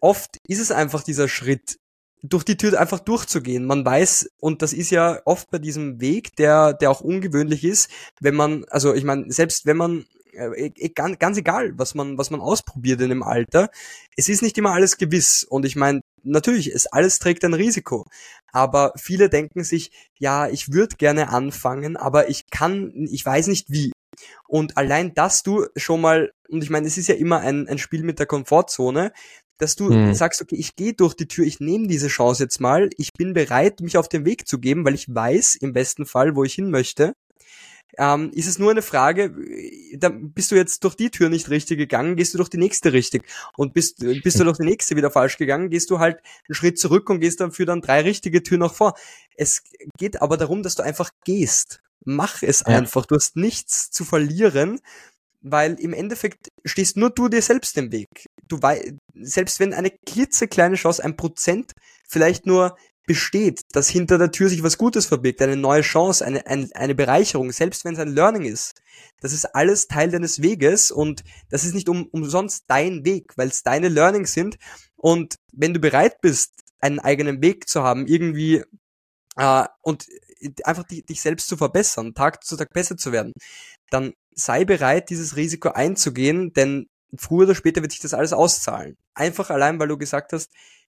[0.00, 1.76] Oft ist es einfach dieser Schritt,
[2.22, 3.66] durch die Tür einfach durchzugehen.
[3.66, 7.90] Man weiß, und das ist ja oft bei diesem Weg, der, der auch ungewöhnlich ist,
[8.20, 12.16] wenn man, also ich meine, selbst wenn man äh, e, ganz, ganz egal, was man,
[12.18, 13.70] was man ausprobiert in dem Alter.
[14.16, 15.44] Es ist nicht immer alles gewiss.
[15.44, 18.06] Und ich meine, natürlich, es alles trägt ein Risiko.
[18.52, 23.70] Aber viele denken sich, ja, ich würde gerne anfangen, aber ich kann, ich weiß nicht
[23.70, 23.92] wie.
[24.46, 27.78] Und allein, dass du schon mal, und ich meine, es ist ja immer ein, ein
[27.78, 29.12] Spiel mit der Komfortzone,
[29.58, 30.14] dass du hm.
[30.14, 33.32] sagst, okay, ich gehe durch die Tür, ich nehme diese Chance jetzt mal, ich bin
[33.32, 36.54] bereit, mich auf den Weg zu geben, weil ich weiß im besten Fall, wo ich
[36.54, 37.14] hin möchte.
[37.98, 39.34] Ähm, ist es nur eine Frage,
[39.98, 42.94] da bist du jetzt durch die Tür nicht richtig gegangen, gehst du durch die nächste
[42.94, 43.24] richtig.
[43.56, 46.16] Und bist, bist du durch die nächste wieder falsch gegangen, gehst du halt
[46.48, 48.94] einen Schritt zurück und gehst dann für dann drei richtige Türen noch vor.
[49.36, 49.62] Es
[49.98, 51.82] geht aber darum, dass du einfach gehst.
[52.04, 52.78] Mach es ja.
[52.78, 53.04] einfach.
[53.04, 54.80] Du hast nichts zu verlieren
[55.42, 58.26] weil im Endeffekt stehst nur du dir selbst im Weg.
[58.48, 61.72] Du weißt, selbst wenn eine klitzekleine Chance, ein Prozent
[62.08, 62.76] vielleicht nur
[63.06, 66.94] besteht, dass hinter der Tür sich was Gutes verbirgt, eine neue Chance, eine, eine, eine
[66.94, 68.80] Bereicherung, selbst wenn es ein Learning ist.
[69.20, 73.48] Das ist alles Teil deines Weges und das ist nicht um, umsonst dein Weg, weil
[73.48, 74.56] es deine Learnings sind.
[74.96, 78.62] Und wenn du bereit bist, einen eigenen Weg zu haben, irgendwie
[79.36, 80.06] äh, und
[80.64, 83.32] einfach die, dich selbst zu verbessern, Tag zu Tag besser zu werden,
[83.90, 88.96] dann sei bereit, dieses Risiko einzugehen, denn früher oder später wird sich das alles auszahlen.
[89.14, 90.50] Einfach allein, weil du gesagt hast,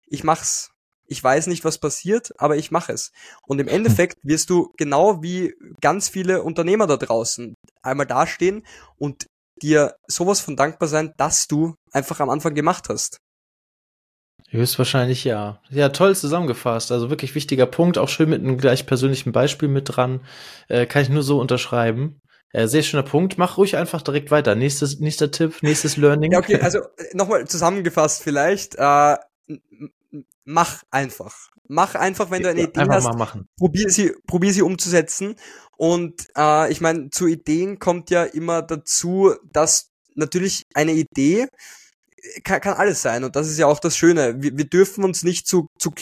[0.07, 0.71] ich mach's.
[1.07, 3.13] Ich weiß nicht, was passiert, aber ich mache es.
[3.47, 8.65] Und im Endeffekt wirst du genau wie ganz viele Unternehmer da draußen einmal dastehen
[8.97, 9.27] und
[9.61, 13.19] dir sowas von dankbar sein, dass du einfach am Anfang gemacht hast.
[14.49, 15.61] Höchstwahrscheinlich ja.
[15.71, 16.93] Ja, toll zusammengefasst.
[16.93, 20.21] Also wirklich wichtiger Punkt, auch schön mit einem gleich persönlichen Beispiel mit dran.
[20.69, 22.21] Äh, kann ich nur so unterschreiben.
[22.55, 23.37] Äh, sehr schöner Punkt.
[23.37, 24.55] Mach ruhig einfach direkt weiter.
[24.55, 26.31] Nächstes, nächster Tipp, nächstes Learning.
[26.31, 28.77] Ja, okay, also äh, nochmal zusammengefasst vielleicht.
[28.77, 29.17] Äh,
[30.45, 31.51] mach einfach.
[31.67, 33.05] Mach einfach, wenn du eine Idee hast.
[33.05, 33.49] Mal machen.
[33.59, 35.35] Probier sie, probier sie umzusetzen.
[35.77, 41.49] Und äh, ich meine, zu Ideen kommt ja immer dazu, dass natürlich eine Idee
[42.45, 44.41] kann, kann alles sein und das ist ja auch das Schöne.
[44.41, 45.93] Wir, wir dürfen uns nicht zu, zu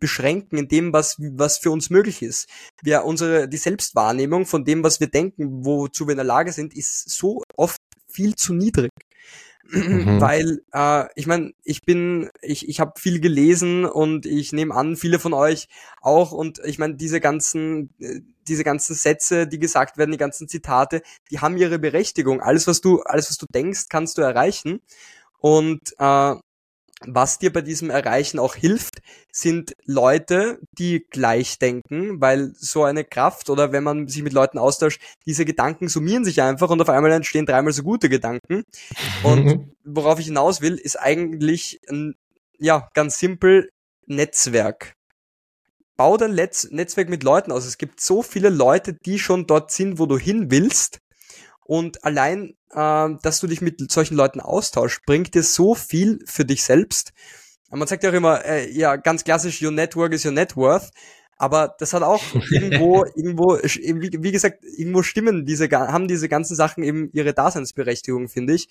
[0.00, 2.48] beschränken in dem, was, was für uns möglich ist.
[2.82, 6.74] Wir, unsere, die Selbstwahrnehmung von dem, was wir denken, wozu wir in der Lage sind,
[6.74, 8.90] ist so oft viel zu niedrig.
[9.70, 10.20] Mhm.
[10.20, 14.96] Weil äh, ich meine, ich bin, ich, ich habe viel gelesen und ich nehme an,
[14.96, 15.68] viele von euch
[16.00, 16.32] auch.
[16.32, 21.02] Und ich meine, diese ganzen, äh, diese ganzen Sätze, die gesagt werden, die ganzen Zitate,
[21.30, 22.40] die haben ihre Berechtigung.
[22.40, 24.80] Alles, was du, alles, was du denkst, kannst du erreichen.
[25.38, 26.34] Und äh,
[27.06, 28.98] was dir bei diesem Erreichen auch hilft,
[29.32, 34.58] sind Leute, die gleich denken, weil so eine Kraft oder wenn man sich mit Leuten
[34.58, 38.64] austauscht, diese Gedanken summieren sich einfach und auf einmal entstehen dreimal so gute Gedanken.
[39.22, 41.80] Und worauf ich hinaus will, ist eigentlich,
[42.58, 43.70] ja, ganz simpel
[44.06, 44.94] Netzwerk.
[45.98, 47.66] bau dein Letz Netzwerk mit Leuten aus.
[47.66, 50.98] Es gibt so viele Leute, die schon dort sind, wo du hin willst.
[51.64, 56.44] Und allein, äh, dass du dich mit solchen Leuten austauschst, bringt dir so viel für
[56.44, 57.12] dich selbst.
[57.70, 60.90] Man sagt ja auch immer, äh, ja, ganz klassisch, your network is your net worth.
[61.36, 66.56] Aber das hat auch irgendwo, irgendwo, wie, wie, gesagt, irgendwo stimmen diese, haben diese ganzen
[66.56, 68.68] Sachen eben ihre Daseinsberechtigung, finde ich.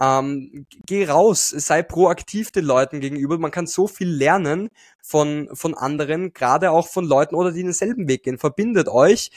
[0.00, 3.38] Ähm, geh raus, sei proaktiv den Leuten gegenüber.
[3.38, 8.08] Man kann so viel lernen von, von anderen, gerade auch von Leuten oder die denselben
[8.08, 8.38] Weg gehen.
[8.38, 9.30] Verbindet euch,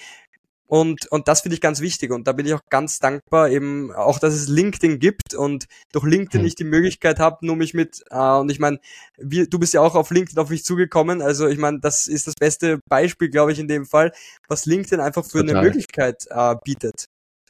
[0.68, 2.12] und, und das finde ich ganz wichtig.
[2.12, 6.06] Und da bin ich auch ganz dankbar, eben auch, dass es LinkedIn gibt und durch
[6.06, 6.48] LinkedIn hm.
[6.48, 8.80] ich die Möglichkeit habe, nur mich mit, äh, und ich meine,
[9.18, 11.22] du bist ja auch auf LinkedIn auf mich zugekommen.
[11.22, 14.12] Also ich meine, das ist das beste Beispiel, glaube ich, in dem Fall,
[14.50, 15.58] was LinkedIn einfach für Total.
[15.58, 17.06] eine Möglichkeit äh, bietet.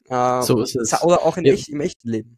[0.10, 1.02] Äh, so ist es.
[1.02, 1.54] Oder auch in ja.
[1.54, 2.38] echt, im echten Leben.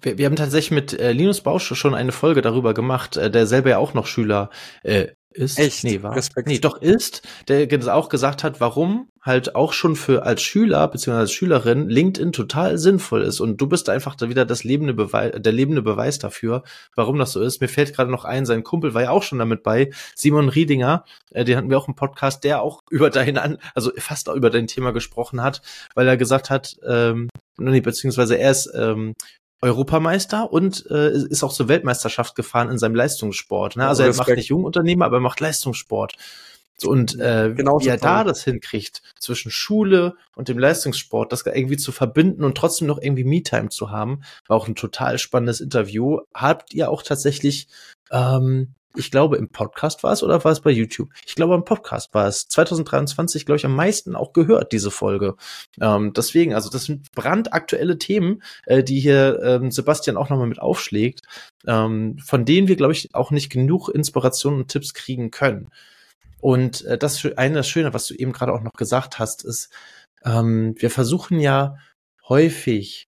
[0.00, 3.46] Wir, wir haben tatsächlich mit äh, Linus Bausch schon eine Folge darüber gemacht, äh, der
[3.46, 4.50] selber ja auch noch Schüler
[4.82, 5.58] äh, ist.
[5.58, 5.84] Echt?
[5.84, 6.16] Nee, war.
[6.16, 6.48] Respekt.
[6.48, 11.12] Nee, doch ist, der auch gesagt hat, warum halt auch schon für als Schüler bzw.
[11.12, 13.40] als Schülerin LinkedIn total sinnvoll ist.
[13.40, 16.62] Und du bist einfach da wieder das lebende Beweis, der lebende Beweis dafür,
[16.94, 17.60] warum das so ist.
[17.60, 21.04] Mir fällt gerade noch ein, sein Kumpel war ja auch schon damit bei, Simon Riedinger,
[21.30, 24.34] äh, den hatten wir auch im Podcast, der auch über dein an, also fast auch
[24.34, 25.62] über dein Thema gesprochen hat,
[25.94, 29.14] weil er gesagt hat, ähm, nee, beziehungsweise er ist ähm,
[29.62, 33.76] Europameister und äh, ist auch zur Weltmeisterschaft gefahren in seinem Leistungssport.
[33.76, 33.86] Ne?
[33.86, 36.16] Also er macht nicht Jungunternehmer, aber er macht Leistungssport.
[36.82, 38.08] Und äh, genau wie er toll.
[38.08, 42.98] da das hinkriegt, zwischen Schule und dem Leistungssport, das irgendwie zu verbinden und trotzdem noch
[43.00, 46.20] irgendwie Me-Time zu haben, war auch ein total spannendes Interview.
[46.32, 47.68] Habt ihr auch tatsächlich
[48.10, 51.10] ähm, ich glaube, im Podcast war es oder war es bei YouTube?
[51.26, 55.36] Ich glaube, im Podcast war es 2023, glaube ich, am meisten auch gehört, diese Folge.
[55.80, 60.60] Ähm, deswegen, also das sind brandaktuelle Themen, äh, die hier ähm, Sebastian auch nochmal mit
[60.60, 61.22] aufschlägt,
[61.66, 65.70] ähm, von denen wir, glaube ich, auch nicht genug Inspiration und Tipps kriegen können.
[66.40, 69.70] Und äh, das eine das Schöne, was du eben gerade auch noch gesagt hast, ist,
[70.24, 71.76] ähm, wir versuchen ja
[72.28, 73.09] häufig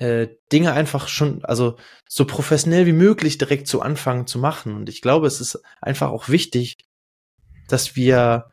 [0.00, 1.76] äh, Dinge einfach schon, also
[2.08, 4.74] so professionell wie möglich direkt zu Anfang zu machen.
[4.74, 6.78] Und ich glaube, es ist einfach auch wichtig,
[7.68, 8.50] dass wir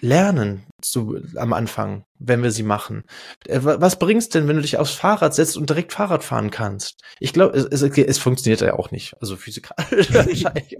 [0.00, 3.04] lernen zu, am Anfang, wenn wir sie machen.
[3.46, 7.00] Äh, was bringt's denn, wenn du dich aufs Fahrrad setzt und direkt Fahrrad fahren kannst?
[7.20, 9.14] Ich glaube, es, es, es funktioniert ja auch nicht.
[9.20, 10.76] Also physikalisch wahrscheinlich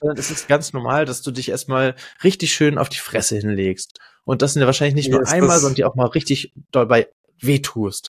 [0.00, 3.98] Sondern es ist ganz normal, dass du dich erstmal richtig schön auf die Fresse hinlegst.
[4.24, 7.08] Und das sind ja wahrscheinlich nicht nur einmal, sondern die auch mal richtig dabei
[7.40, 8.08] wehtust.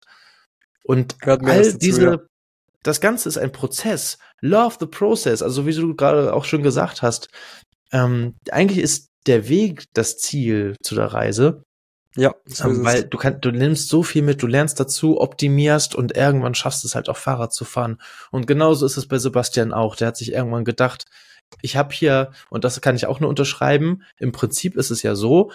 [0.84, 2.18] Und all diese, ja.
[2.84, 4.18] das Ganze ist ein Prozess.
[4.42, 5.42] Love the process.
[5.42, 7.30] Also wie du gerade auch schon gesagt hast,
[7.92, 11.64] ähm, eigentlich ist der Weg das Ziel zu der Reise.
[12.18, 15.96] Ja, so ähm, weil du kannst, du nimmst so viel mit, du lernst dazu, optimierst
[15.96, 18.02] und irgendwann schaffst es halt auch Fahrrad zu fahren.
[18.32, 19.96] Und genauso ist es bei Sebastian auch.
[19.96, 21.06] Der hat sich irgendwann gedacht,
[21.62, 25.16] ich habe hier, und das kann ich auch nur unterschreiben, im Prinzip ist es ja
[25.16, 25.52] so,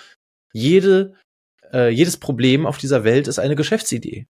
[0.52, 1.14] jede,
[1.72, 4.26] äh, jedes Problem auf dieser Welt ist eine Geschäftsidee.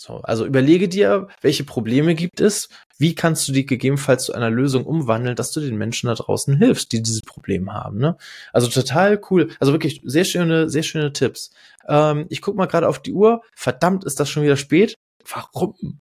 [0.00, 4.48] So, also überlege dir, welche Probleme gibt es, wie kannst du die gegebenenfalls zu einer
[4.48, 7.98] Lösung umwandeln, dass du den Menschen da draußen hilfst, die dieses Problem haben.
[7.98, 8.16] Ne?
[8.54, 9.50] Also total cool.
[9.60, 11.50] Also wirklich sehr schöne, sehr schöne Tipps.
[11.86, 13.42] Ähm, ich guck mal gerade auf die Uhr.
[13.54, 14.96] Verdammt, ist das schon wieder spät?
[15.28, 16.00] Warum?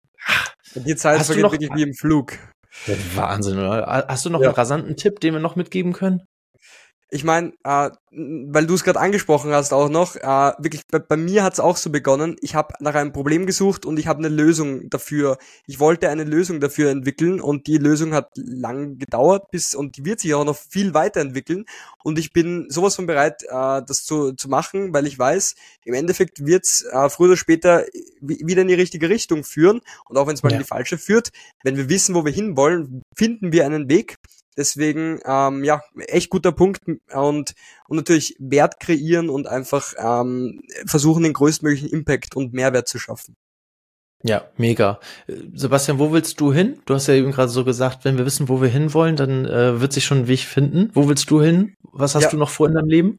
[0.74, 2.35] Die Zeit Hast vergeht noch, wirklich wie im Flug.
[3.14, 4.04] Wahnsinn, oder?
[4.09, 4.48] Hast du noch ja.
[4.48, 6.20] einen rasanten Tipp, den wir noch mitgeben können?
[7.11, 11.18] ich meine, äh, weil du es gerade angesprochen hast auch noch, äh, wirklich bei, bei
[11.18, 12.37] mir hat es auch so begonnen.
[12.40, 15.37] Ich habe nach einem Problem gesucht und ich habe eine Lösung dafür.
[15.66, 20.07] Ich wollte eine Lösung dafür entwickeln und die Lösung hat lang gedauert bis und die
[20.07, 21.66] wird sich auch noch viel weiterentwickeln.
[22.02, 25.92] Und ich bin sowas von bereit, äh, das zu, zu machen, weil ich weiß, im
[25.92, 27.85] Endeffekt wird's äh, früher oder später
[28.22, 29.83] wieder in die richtige Richtung führen.
[30.09, 30.57] Und auch wenn es mal ja.
[30.57, 31.33] in die falsche führt,
[31.64, 34.16] wenn wir wissen, wo wir hinwollen, finden wir einen Weg.
[34.57, 36.81] Deswegen, ähm, ja, echt guter Punkt
[37.12, 37.55] und,
[37.88, 43.36] und natürlich Wert kreieren und einfach ähm, versuchen, den größtmöglichen Impact und Mehrwert zu schaffen.
[44.22, 44.98] Ja, mega.
[45.54, 46.80] Sebastian, wo willst du hin?
[46.86, 49.80] Du hast ja eben gerade so gesagt, wenn wir wissen, wo wir hinwollen, dann äh,
[49.80, 50.90] wird sich schon ein Weg finden.
[50.94, 51.74] Wo willst du hin?
[51.92, 52.30] Was hast ja.
[52.30, 53.18] du noch vor in deinem Leben?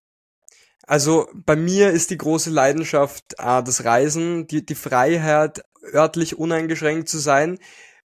[0.85, 5.61] Also bei mir ist die große Leidenschaft äh, das Reisen, die, die Freiheit,
[5.93, 7.59] örtlich uneingeschränkt zu sein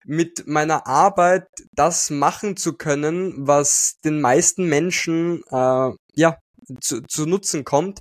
[0.04, 6.38] mit meiner Arbeit das machen zu können, was den meisten Menschen äh, ja
[6.80, 8.00] zu, zu Nutzen kommt,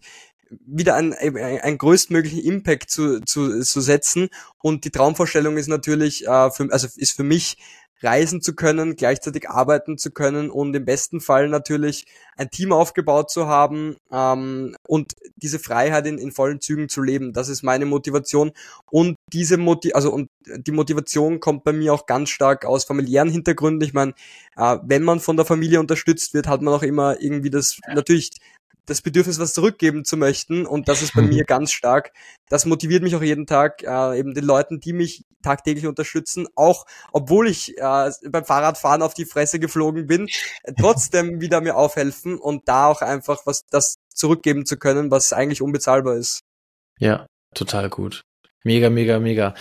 [0.65, 4.29] wieder ein, ein größtmöglichen Impact zu, zu, zu setzen.
[4.57, 7.57] Und die Traumvorstellung ist natürlich, äh, für, also ist für mich
[8.01, 12.05] reisen zu können, gleichzeitig arbeiten zu können und im besten Fall natürlich
[12.37, 17.33] ein Team aufgebaut zu haben ähm, und diese Freiheit in, in vollen Zügen zu leben.
[17.33, 18.51] Das ist meine Motivation
[18.89, 23.29] und diese Motiv also und die Motivation kommt bei mir auch ganz stark aus familiären
[23.29, 23.85] Hintergründen.
[23.85, 24.13] Ich meine,
[24.55, 28.31] äh, wenn man von der Familie unterstützt wird, hat man auch immer irgendwie das natürlich
[28.85, 30.65] das Bedürfnis, was zurückgeben zu möchten.
[30.65, 32.11] Und das ist bei mir ganz stark.
[32.49, 36.85] Das motiviert mich auch jeden Tag, äh, eben den Leuten, die mich tagtäglich unterstützen, auch
[37.11, 40.27] obwohl ich äh, beim Fahrradfahren auf die Fresse geflogen bin,
[40.79, 45.61] trotzdem wieder mir aufhelfen und da auch einfach was das zurückgeben zu können, was eigentlich
[45.61, 46.41] unbezahlbar ist.
[46.97, 48.23] Ja, total gut.
[48.63, 49.53] Mega, mega, mega.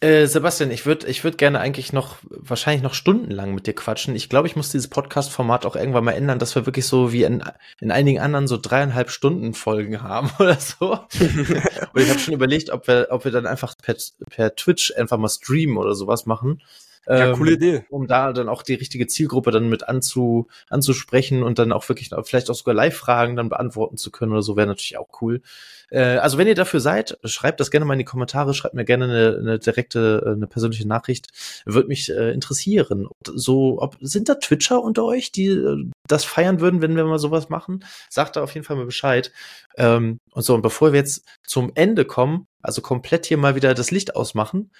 [0.00, 4.14] Äh, Sebastian, ich würde ich würd gerne eigentlich noch, wahrscheinlich noch stundenlang mit dir quatschen.
[4.14, 7.22] Ich glaube, ich muss dieses Podcast-Format auch irgendwann mal ändern, dass wir wirklich so wie
[7.22, 7.42] in,
[7.80, 10.92] in einigen anderen so dreieinhalb Stunden Folgen haben oder so.
[10.92, 13.96] Und ich habe schon überlegt, ob wir, ob wir dann einfach per,
[14.28, 16.60] per Twitch einfach mal streamen oder sowas machen.
[17.06, 17.84] Ja, coole ähm, Idee.
[17.90, 22.10] Um da dann auch die richtige Zielgruppe dann mit anzu, anzusprechen und dann auch wirklich
[22.24, 25.42] vielleicht auch sogar Live-Fragen dann beantworten zu können oder so, wäre natürlich auch cool.
[25.90, 28.84] Äh, also wenn ihr dafür seid, schreibt das gerne mal in die Kommentare, schreibt mir
[28.84, 31.28] gerne eine, eine direkte, äh, eine persönliche Nachricht.
[31.66, 33.08] Würde mich äh, interessieren.
[33.24, 37.18] So, ob sind da Twitcher unter euch, die äh, das feiern würden, wenn wir mal
[37.18, 37.84] sowas machen?
[38.10, 39.32] Sagt da auf jeden Fall mal Bescheid.
[39.76, 43.74] Ähm, und so, und bevor wir jetzt zum Ende kommen, also komplett hier mal wieder
[43.74, 44.70] das Licht ausmachen,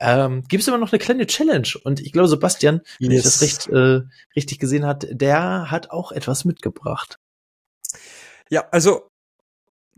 [0.00, 1.68] ähm, gibt es immer noch eine kleine Challenge.
[1.84, 3.10] Und ich glaube, Sebastian, yes.
[3.10, 4.00] wenn ich das recht, äh,
[4.34, 7.18] richtig gesehen hat, der hat auch etwas mitgebracht.
[8.50, 9.10] Ja, also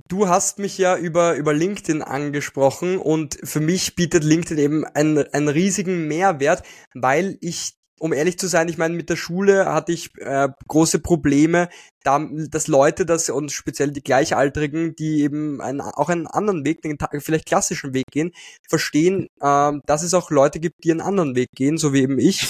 [0.08, 5.18] du hast mich ja über, über LinkedIn angesprochen und für mich bietet LinkedIn eben einen,
[5.32, 6.62] einen riesigen Mehrwert,
[6.94, 11.00] weil ich um ehrlich zu sein, ich meine, mit der Schule hatte ich äh, große
[11.00, 11.68] Probleme,
[12.02, 16.82] da, dass Leute das und speziell die Gleichaltrigen, die eben einen, auch einen anderen Weg,
[16.82, 18.32] den vielleicht klassischen Weg gehen,
[18.68, 22.18] verstehen, äh, dass es auch Leute gibt, die einen anderen Weg gehen, so wie eben
[22.18, 22.46] ich.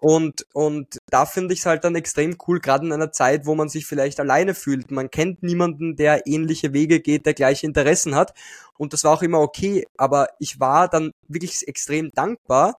[0.00, 3.54] Und, und da finde ich es halt dann extrem cool, gerade in einer Zeit, wo
[3.54, 4.90] man sich vielleicht alleine fühlt.
[4.90, 8.32] Man kennt niemanden, der ähnliche Wege geht, der gleiche Interessen hat.
[8.76, 9.86] Und das war auch immer okay.
[9.96, 12.78] Aber ich war dann wirklich extrem dankbar,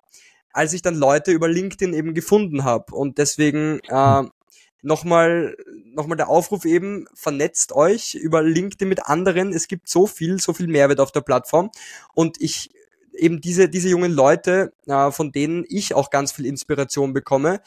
[0.52, 2.96] als ich dann Leute über LinkedIn eben gefunden habe.
[2.96, 4.24] Und deswegen äh,
[4.82, 5.56] nochmal
[5.94, 9.54] nochmal der Aufruf eben, vernetzt euch über LinkedIn mit anderen.
[9.54, 11.72] Es gibt so viel, so viel Mehrwert auf der Plattform.
[12.14, 12.72] Und ich
[13.14, 17.62] eben diese, diese jungen Leute, äh, von denen ich auch ganz viel Inspiration bekomme.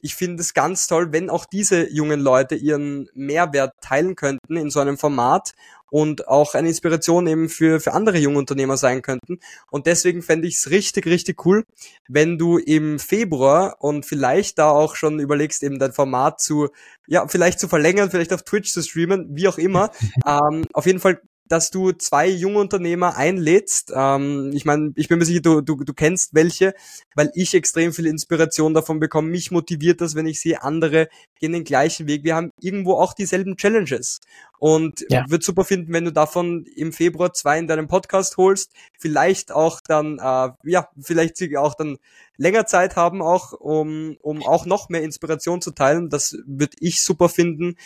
[0.00, 4.70] Ich finde es ganz toll, wenn auch diese jungen Leute ihren Mehrwert teilen könnten in
[4.70, 5.52] so einem Format
[5.90, 9.38] und auch eine Inspiration eben für, für andere junge Unternehmer sein könnten.
[9.70, 11.64] Und deswegen fände ich es richtig, richtig cool,
[12.08, 16.68] wenn du im Februar und vielleicht da auch schon überlegst, eben dein Format zu,
[17.06, 19.90] ja, vielleicht zu verlängern, vielleicht auf Twitch zu streamen, wie auch immer.
[20.26, 23.92] ähm, auf jeden Fall dass du zwei junge Unternehmer einlädst.
[23.94, 26.74] Ähm, ich meine, ich bin mir sicher, du, du, du kennst welche,
[27.14, 29.28] weil ich extrem viel Inspiration davon bekomme.
[29.28, 32.24] Mich motiviert das, wenn ich sehe, andere gehen den gleichen Weg.
[32.24, 34.20] Wir haben irgendwo auch dieselben Challenges.
[34.58, 35.24] Und ja.
[35.28, 38.72] wird super finden, wenn du davon im Februar zwei in deinem Podcast holst.
[38.98, 41.98] Vielleicht auch dann, äh, ja, vielleicht auch dann
[42.36, 46.10] länger Zeit haben, auch um, um auch noch mehr Inspiration zu teilen.
[46.10, 47.76] Das würde ich super finden.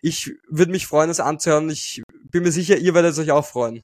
[0.00, 1.70] Ich würde mich freuen, das anzuhören.
[1.70, 3.82] Ich bin mir sicher, ihr werdet euch auch freuen.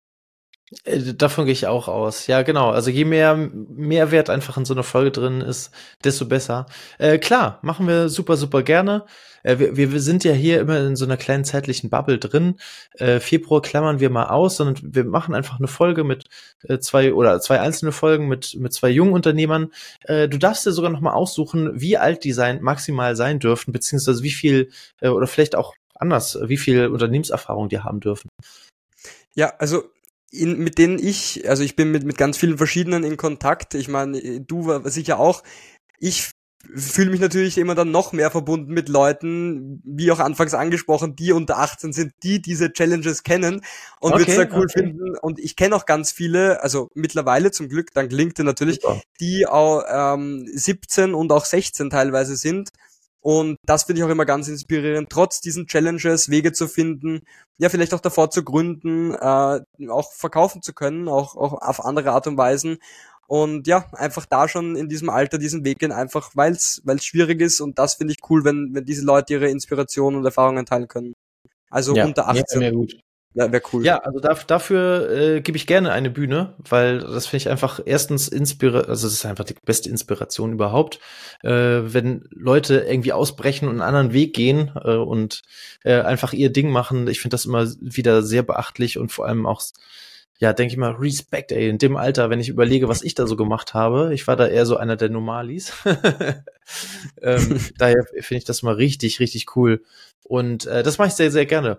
[0.85, 2.27] Äh, davon gehe ich auch aus.
[2.27, 2.71] Ja, genau.
[2.71, 5.71] Also je mehr Mehrwert einfach in so einer Folge drin ist,
[6.03, 6.67] desto besser.
[6.99, 9.07] Äh, klar, machen wir super, super gerne.
[9.45, 12.57] Äh, wir, wir sind ja hier immer in so einer kleinen zeitlichen Bubble drin.
[12.95, 16.25] Äh, Februar klammern wir mal aus, sondern wir machen einfach eine Folge mit
[16.65, 19.73] äh, zwei oder zwei einzelne Folgen mit, mit zwei jungen Unternehmern.
[20.03, 23.73] Äh, du darfst dir sogar noch mal aussuchen, wie alt die sein, maximal sein dürfen,
[23.73, 28.29] beziehungsweise wie viel äh, oder vielleicht auch anders, wie viel Unternehmenserfahrung die haben dürfen.
[29.37, 29.85] Ja, also
[30.39, 33.75] in, mit denen ich, also ich bin mit, mit ganz vielen verschiedenen in Kontakt.
[33.75, 35.43] Ich meine, du sicher auch.
[35.99, 36.31] Ich
[36.75, 41.33] fühle mich natürlich immer dann noch mehr verbunden mit Leuten, wie auch anfangs angesprochen, die
[41.33, 43.63] unter 18 sind, die diese Challenges kennen
[44.01, 44.81] und okay, würde es da cool okay.
[44.81, 45.17] finden.
[45.19, 49.01] Und ich kenne auch ganz viele, also mittlerweile zum Glück, dank LinkedIn natürlich, Super.
[49.21, 52.71] die auch ähm, 17 und auch 16 teilweise sind
[53.27, 57.23] und das finde ich auch immer ganz inspirierend, trotz diesen Challenges Wege zu finden,
[57.59, 62.13] ja, vielleicht auch davor zu gründen, äh, auch verkaufen zu können, auch, auch auf andere
[62.13, 62.79] Art und Weisen.
[63.27, 67.41] Und ja, einfach da schon in diesem Alter diesen Weg gehen, einfach weil es schwierig
[67.41, 67.61] ist.
[67.61, 71.13] Und das finde ich cool, wenn, wenn diese Leute ihre Inspirationen und Erfahrungen teilen können.
[71.69, 72.63] Also ja, unter 18.
[72.63, 72.97] Ja, gut.
[73.37, 73.85] Ja, wäre cool.
[73.85, 77.81] Ja, also da, dafür äh, gebe ich gerne eine Bühne, weil das finde ich einfach
[77.85, 81.01] erstens inspira also das ist einfach die beste Inspiration überhaupt,
[81.43, 85.43] äh, wenn Leute irgendwie ausbrechen und einen anderen Weg gehen äh, und
[85.85, 87.09] äh, einfach ihr Ding machen.
[87.09, 89.61] Ich finde das immer wieder sehr beachtlich und vor allem auch
[90.39, 93.27] ja, denke ich mal, Respekt, ey, in dem Alter, wenn ich überlege, was ich da
[93.27, 94.13] so gemacht habe.
[94.15, 95.73] Ich war da eher so einer der Normalis.
[97.23, 99.83] ähm, daher finde ich das mal richtig, richtig cool.
[100.25, 101.79] Und äh, das mache ich sehr, sehr gerne.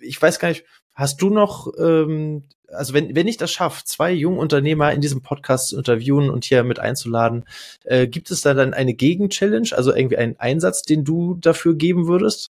[0.00, 4.12] Ich weiß gar nicht, Hast du noch ähm, also wenn, wenn ich das schaffe, zwei
[4.12, 7.44] junge Unternehmer in diesem Podcast zu interviewen und hier mit einzuladen,
[7.84, 12.06] äh, gibt es da dann eine Gegen-Challenge, also irgendwie einen Einsatz, den du dafür geben
[12.06, 12.50] würdest?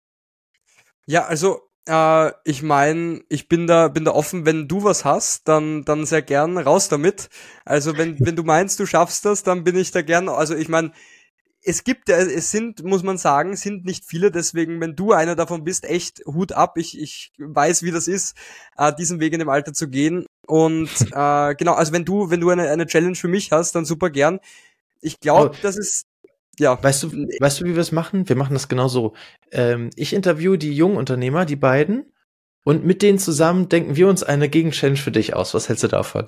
[1.06, 5.48] Ja, also äh, ich meine, ich bin da, bin da offen, wenn du was hast,
[5.48, 7.30] dann, dann sehr gern raus damit.
[7.66, 10.70] Also wenn, wenn du meinst, du schaffst das, dann bin ich da gern, also ich
[10.70, 10.92] meine,
[11.64, 15.36] es gibt ja, es sind, muss man sagen, sind nicht viele, deswegen, wenn du einer
[15.36, 16.78] davon bist, echt Hut ab.
[16.78, 18.36] Ich, ich weiß, wie das ist,
[18.78, 20.26] äh, diesen Weg in dem Alter zu gehen.
[20.48, 23.86] Und äh, genau, also wenn du, wenn du eine, eine Challenge für mich hast, dann
[23.86, 24.40] super gern.
[25.02, 25.60] Ich glaube, oh.
[25.62, 26.06] das ist
[26.60, 26.82] ja.
[26.82, 28.28] Weißt du, weißt du, wie wir es machen?
[28.28, 29.14] Wir machen das genau so.
[29.52, 32.12] Ähm, ich interviewe die jungen Unternehmer, die beiden,
[32.64, 35.54] und mit denen zusammen denken wir uns eine Gegenchallenge für dich aus.
[35.54, 36.26] Was hältst du davon?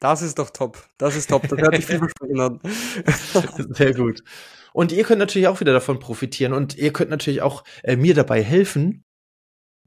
[0.00, 0.82] Das ist doch top.
[0.98, 1.46] Das ist top.
[1.46, 2.60] Das hört sich vielversprechend an.
[3.74, 4.24] Sehr gut.
[4.72, 8.14] Und ihr könnt natürlich auch wieder davon profitieren und ihr könnt natürlich auch äh, mir
[8.14, 9.04] dabei helfen,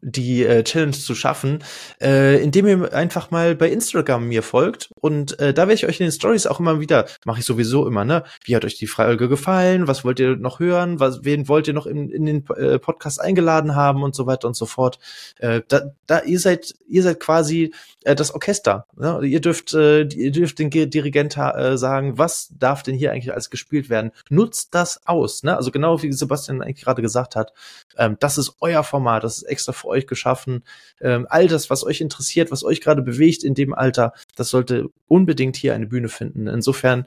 [0.04, 1.64] die äh, Challenge zu schaffen,
[2.02, 6.00] äh, indem ihr einfach mal bei Instagram mir folgt und äh, da werde ich euch
[6.00, 8.24] in den Stories auch immer wieder, mache ich sowieso immer, ne?
[8.44, 9.88] Wie hat euch die Folge gefallen?
[9.88, 11.00] Was wollt ihr noch hören?
[11.00, 14.48] Was, wen wollt ihr noch in, in den äh, Podcast eingeladen haben und so weiter
[14.48, 15.00] und so fort?
[15.40, 17.74] Äh, da, da ihr seid, ihr seid quasi
[18.06, 18.88] äh, das Orchester.
[18.96, 19.20] Ne?
[19.24, 23.50] Ihr dürft, äh, ihr dürft den Dirigent äh, sagen, was darf denn hier eigentlich alles
[23.50, 24.12] gespielt werden?
[24.30, 25.56] Nutzt das aus, ne?
[25.56, 27.54] Also genau wie Sebastian eigentlich gerade gesagt hat,
[27.98, 30.64] ähm, das ist euer Format, das ist extra für euch geschaffen.
[31.02, 34.90] Ähm, all das, was euch interessiert, was euch gerade bewegt in dem Alter, das sollte
[35.08, 36.48] unbedingt hier eine Bühne finden.
[36.48, 37.06] Insofern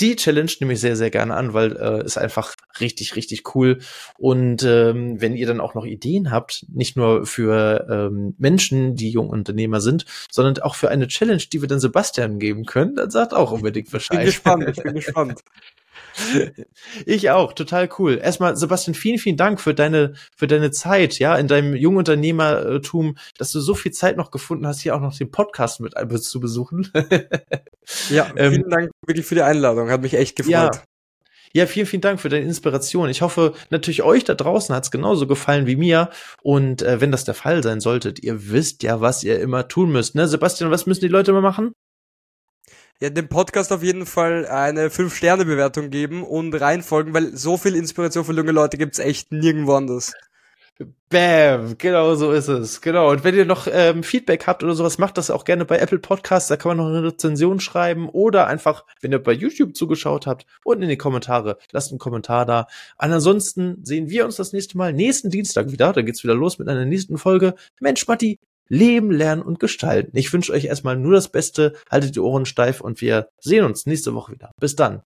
[0.00, 3.78] die Challenge nehme ich sehr, sehr gerne an, weil äh, ist einfach richtig, richtig cool.
[4.18, 9.10] Und ähm, wenn ihr dann auch noch Ideen habt, nicht nur für ähm, Menschen, die
[9.10, 13.34] Jungunternehmer sind, sondern auch für eine Challenge, die wir dann Sebastian geben können, dann sagt
[13.34, 14.26] auch unbedingt Bescheid.
[14.28, 15.40] Ich bin gespannt, ich bin gespannt.
[17.06, 18.18] Ich auch, total cool.
[18.22, 23.52] Erstmal, Sebastian, vielen, vielen Dank für deine, für deine Zeit, ja, in deinem Jungunternehmertum, dass
[23.52, 26.90] du so viel Zeit noch gefunden hast, hier auch noch den Podcast mit zu besuchen.
[28.10, 29.90] ja, ähm, vielen ähm, Dank wirklich für die Einladung.
[29.90, 30.52] Hat mich echt gefreut.
[30.52, 30.70] Ja.
[31.56, 33.08] Ja, vielen, vielen Dank für deine Inspiration.
[33.08, 36.10] Ich hoffe, natürlich euch da draußen hat es genauso gefallen wie mir.
[36.42, 39.92] Und äh, wenn das der Fall sein solltet, ihr wisst ja, was ihr immer tun
[39.92, 40.16] müsst.
[40.16, 40.26] Ne?
[40.26, 41.72] Sebastian, was müssen die Leute immer machen?
[43.00, 48.24] Ja, dem Podcast auf jeden Fall eine 5-Sterne-Bewertung geben und reinfolgen, weil so viel Inspiration
[48.24, 50.12] für junge Leute gibt's echt nirgendwo anders.
[51.08, 52.80] Bam, genau so ist es.
[52.80, 53.10] Genau.
[53.12, 56.00] Und wenn ihr noch ähm, Feedback habt oder sowas, macht das auch gerne bei Apple
[56.00, 56.48] Podcasts.
[56.48, 60.46] Da kann man noch eine Rezension schreiben oder einfach, wenn ihr bei YouTube zugeschaut habt,
[60.64, 61.58] unten in die Kommentare.
[61.70, 62.66] Lasst einen Kommentar da.
[62.96, 65.92] Ansonsten sehen wir uns das nächste Mal nächsten Dienstag wieder.
[65.92, 67.54] Da geht's wieder los mit einer nächsten Folge.
[67.78, 70.16] Mensch, Matti, Leben, Lernen und Gestalten.
[70.16, 73.86] Ich wünsche euch erstmal nur das Beste, haltet die Ohren steif und wir sehen uns
[73.86, 74.50] nächste Woche wieder.
[74.60, 75.02] Bis dann.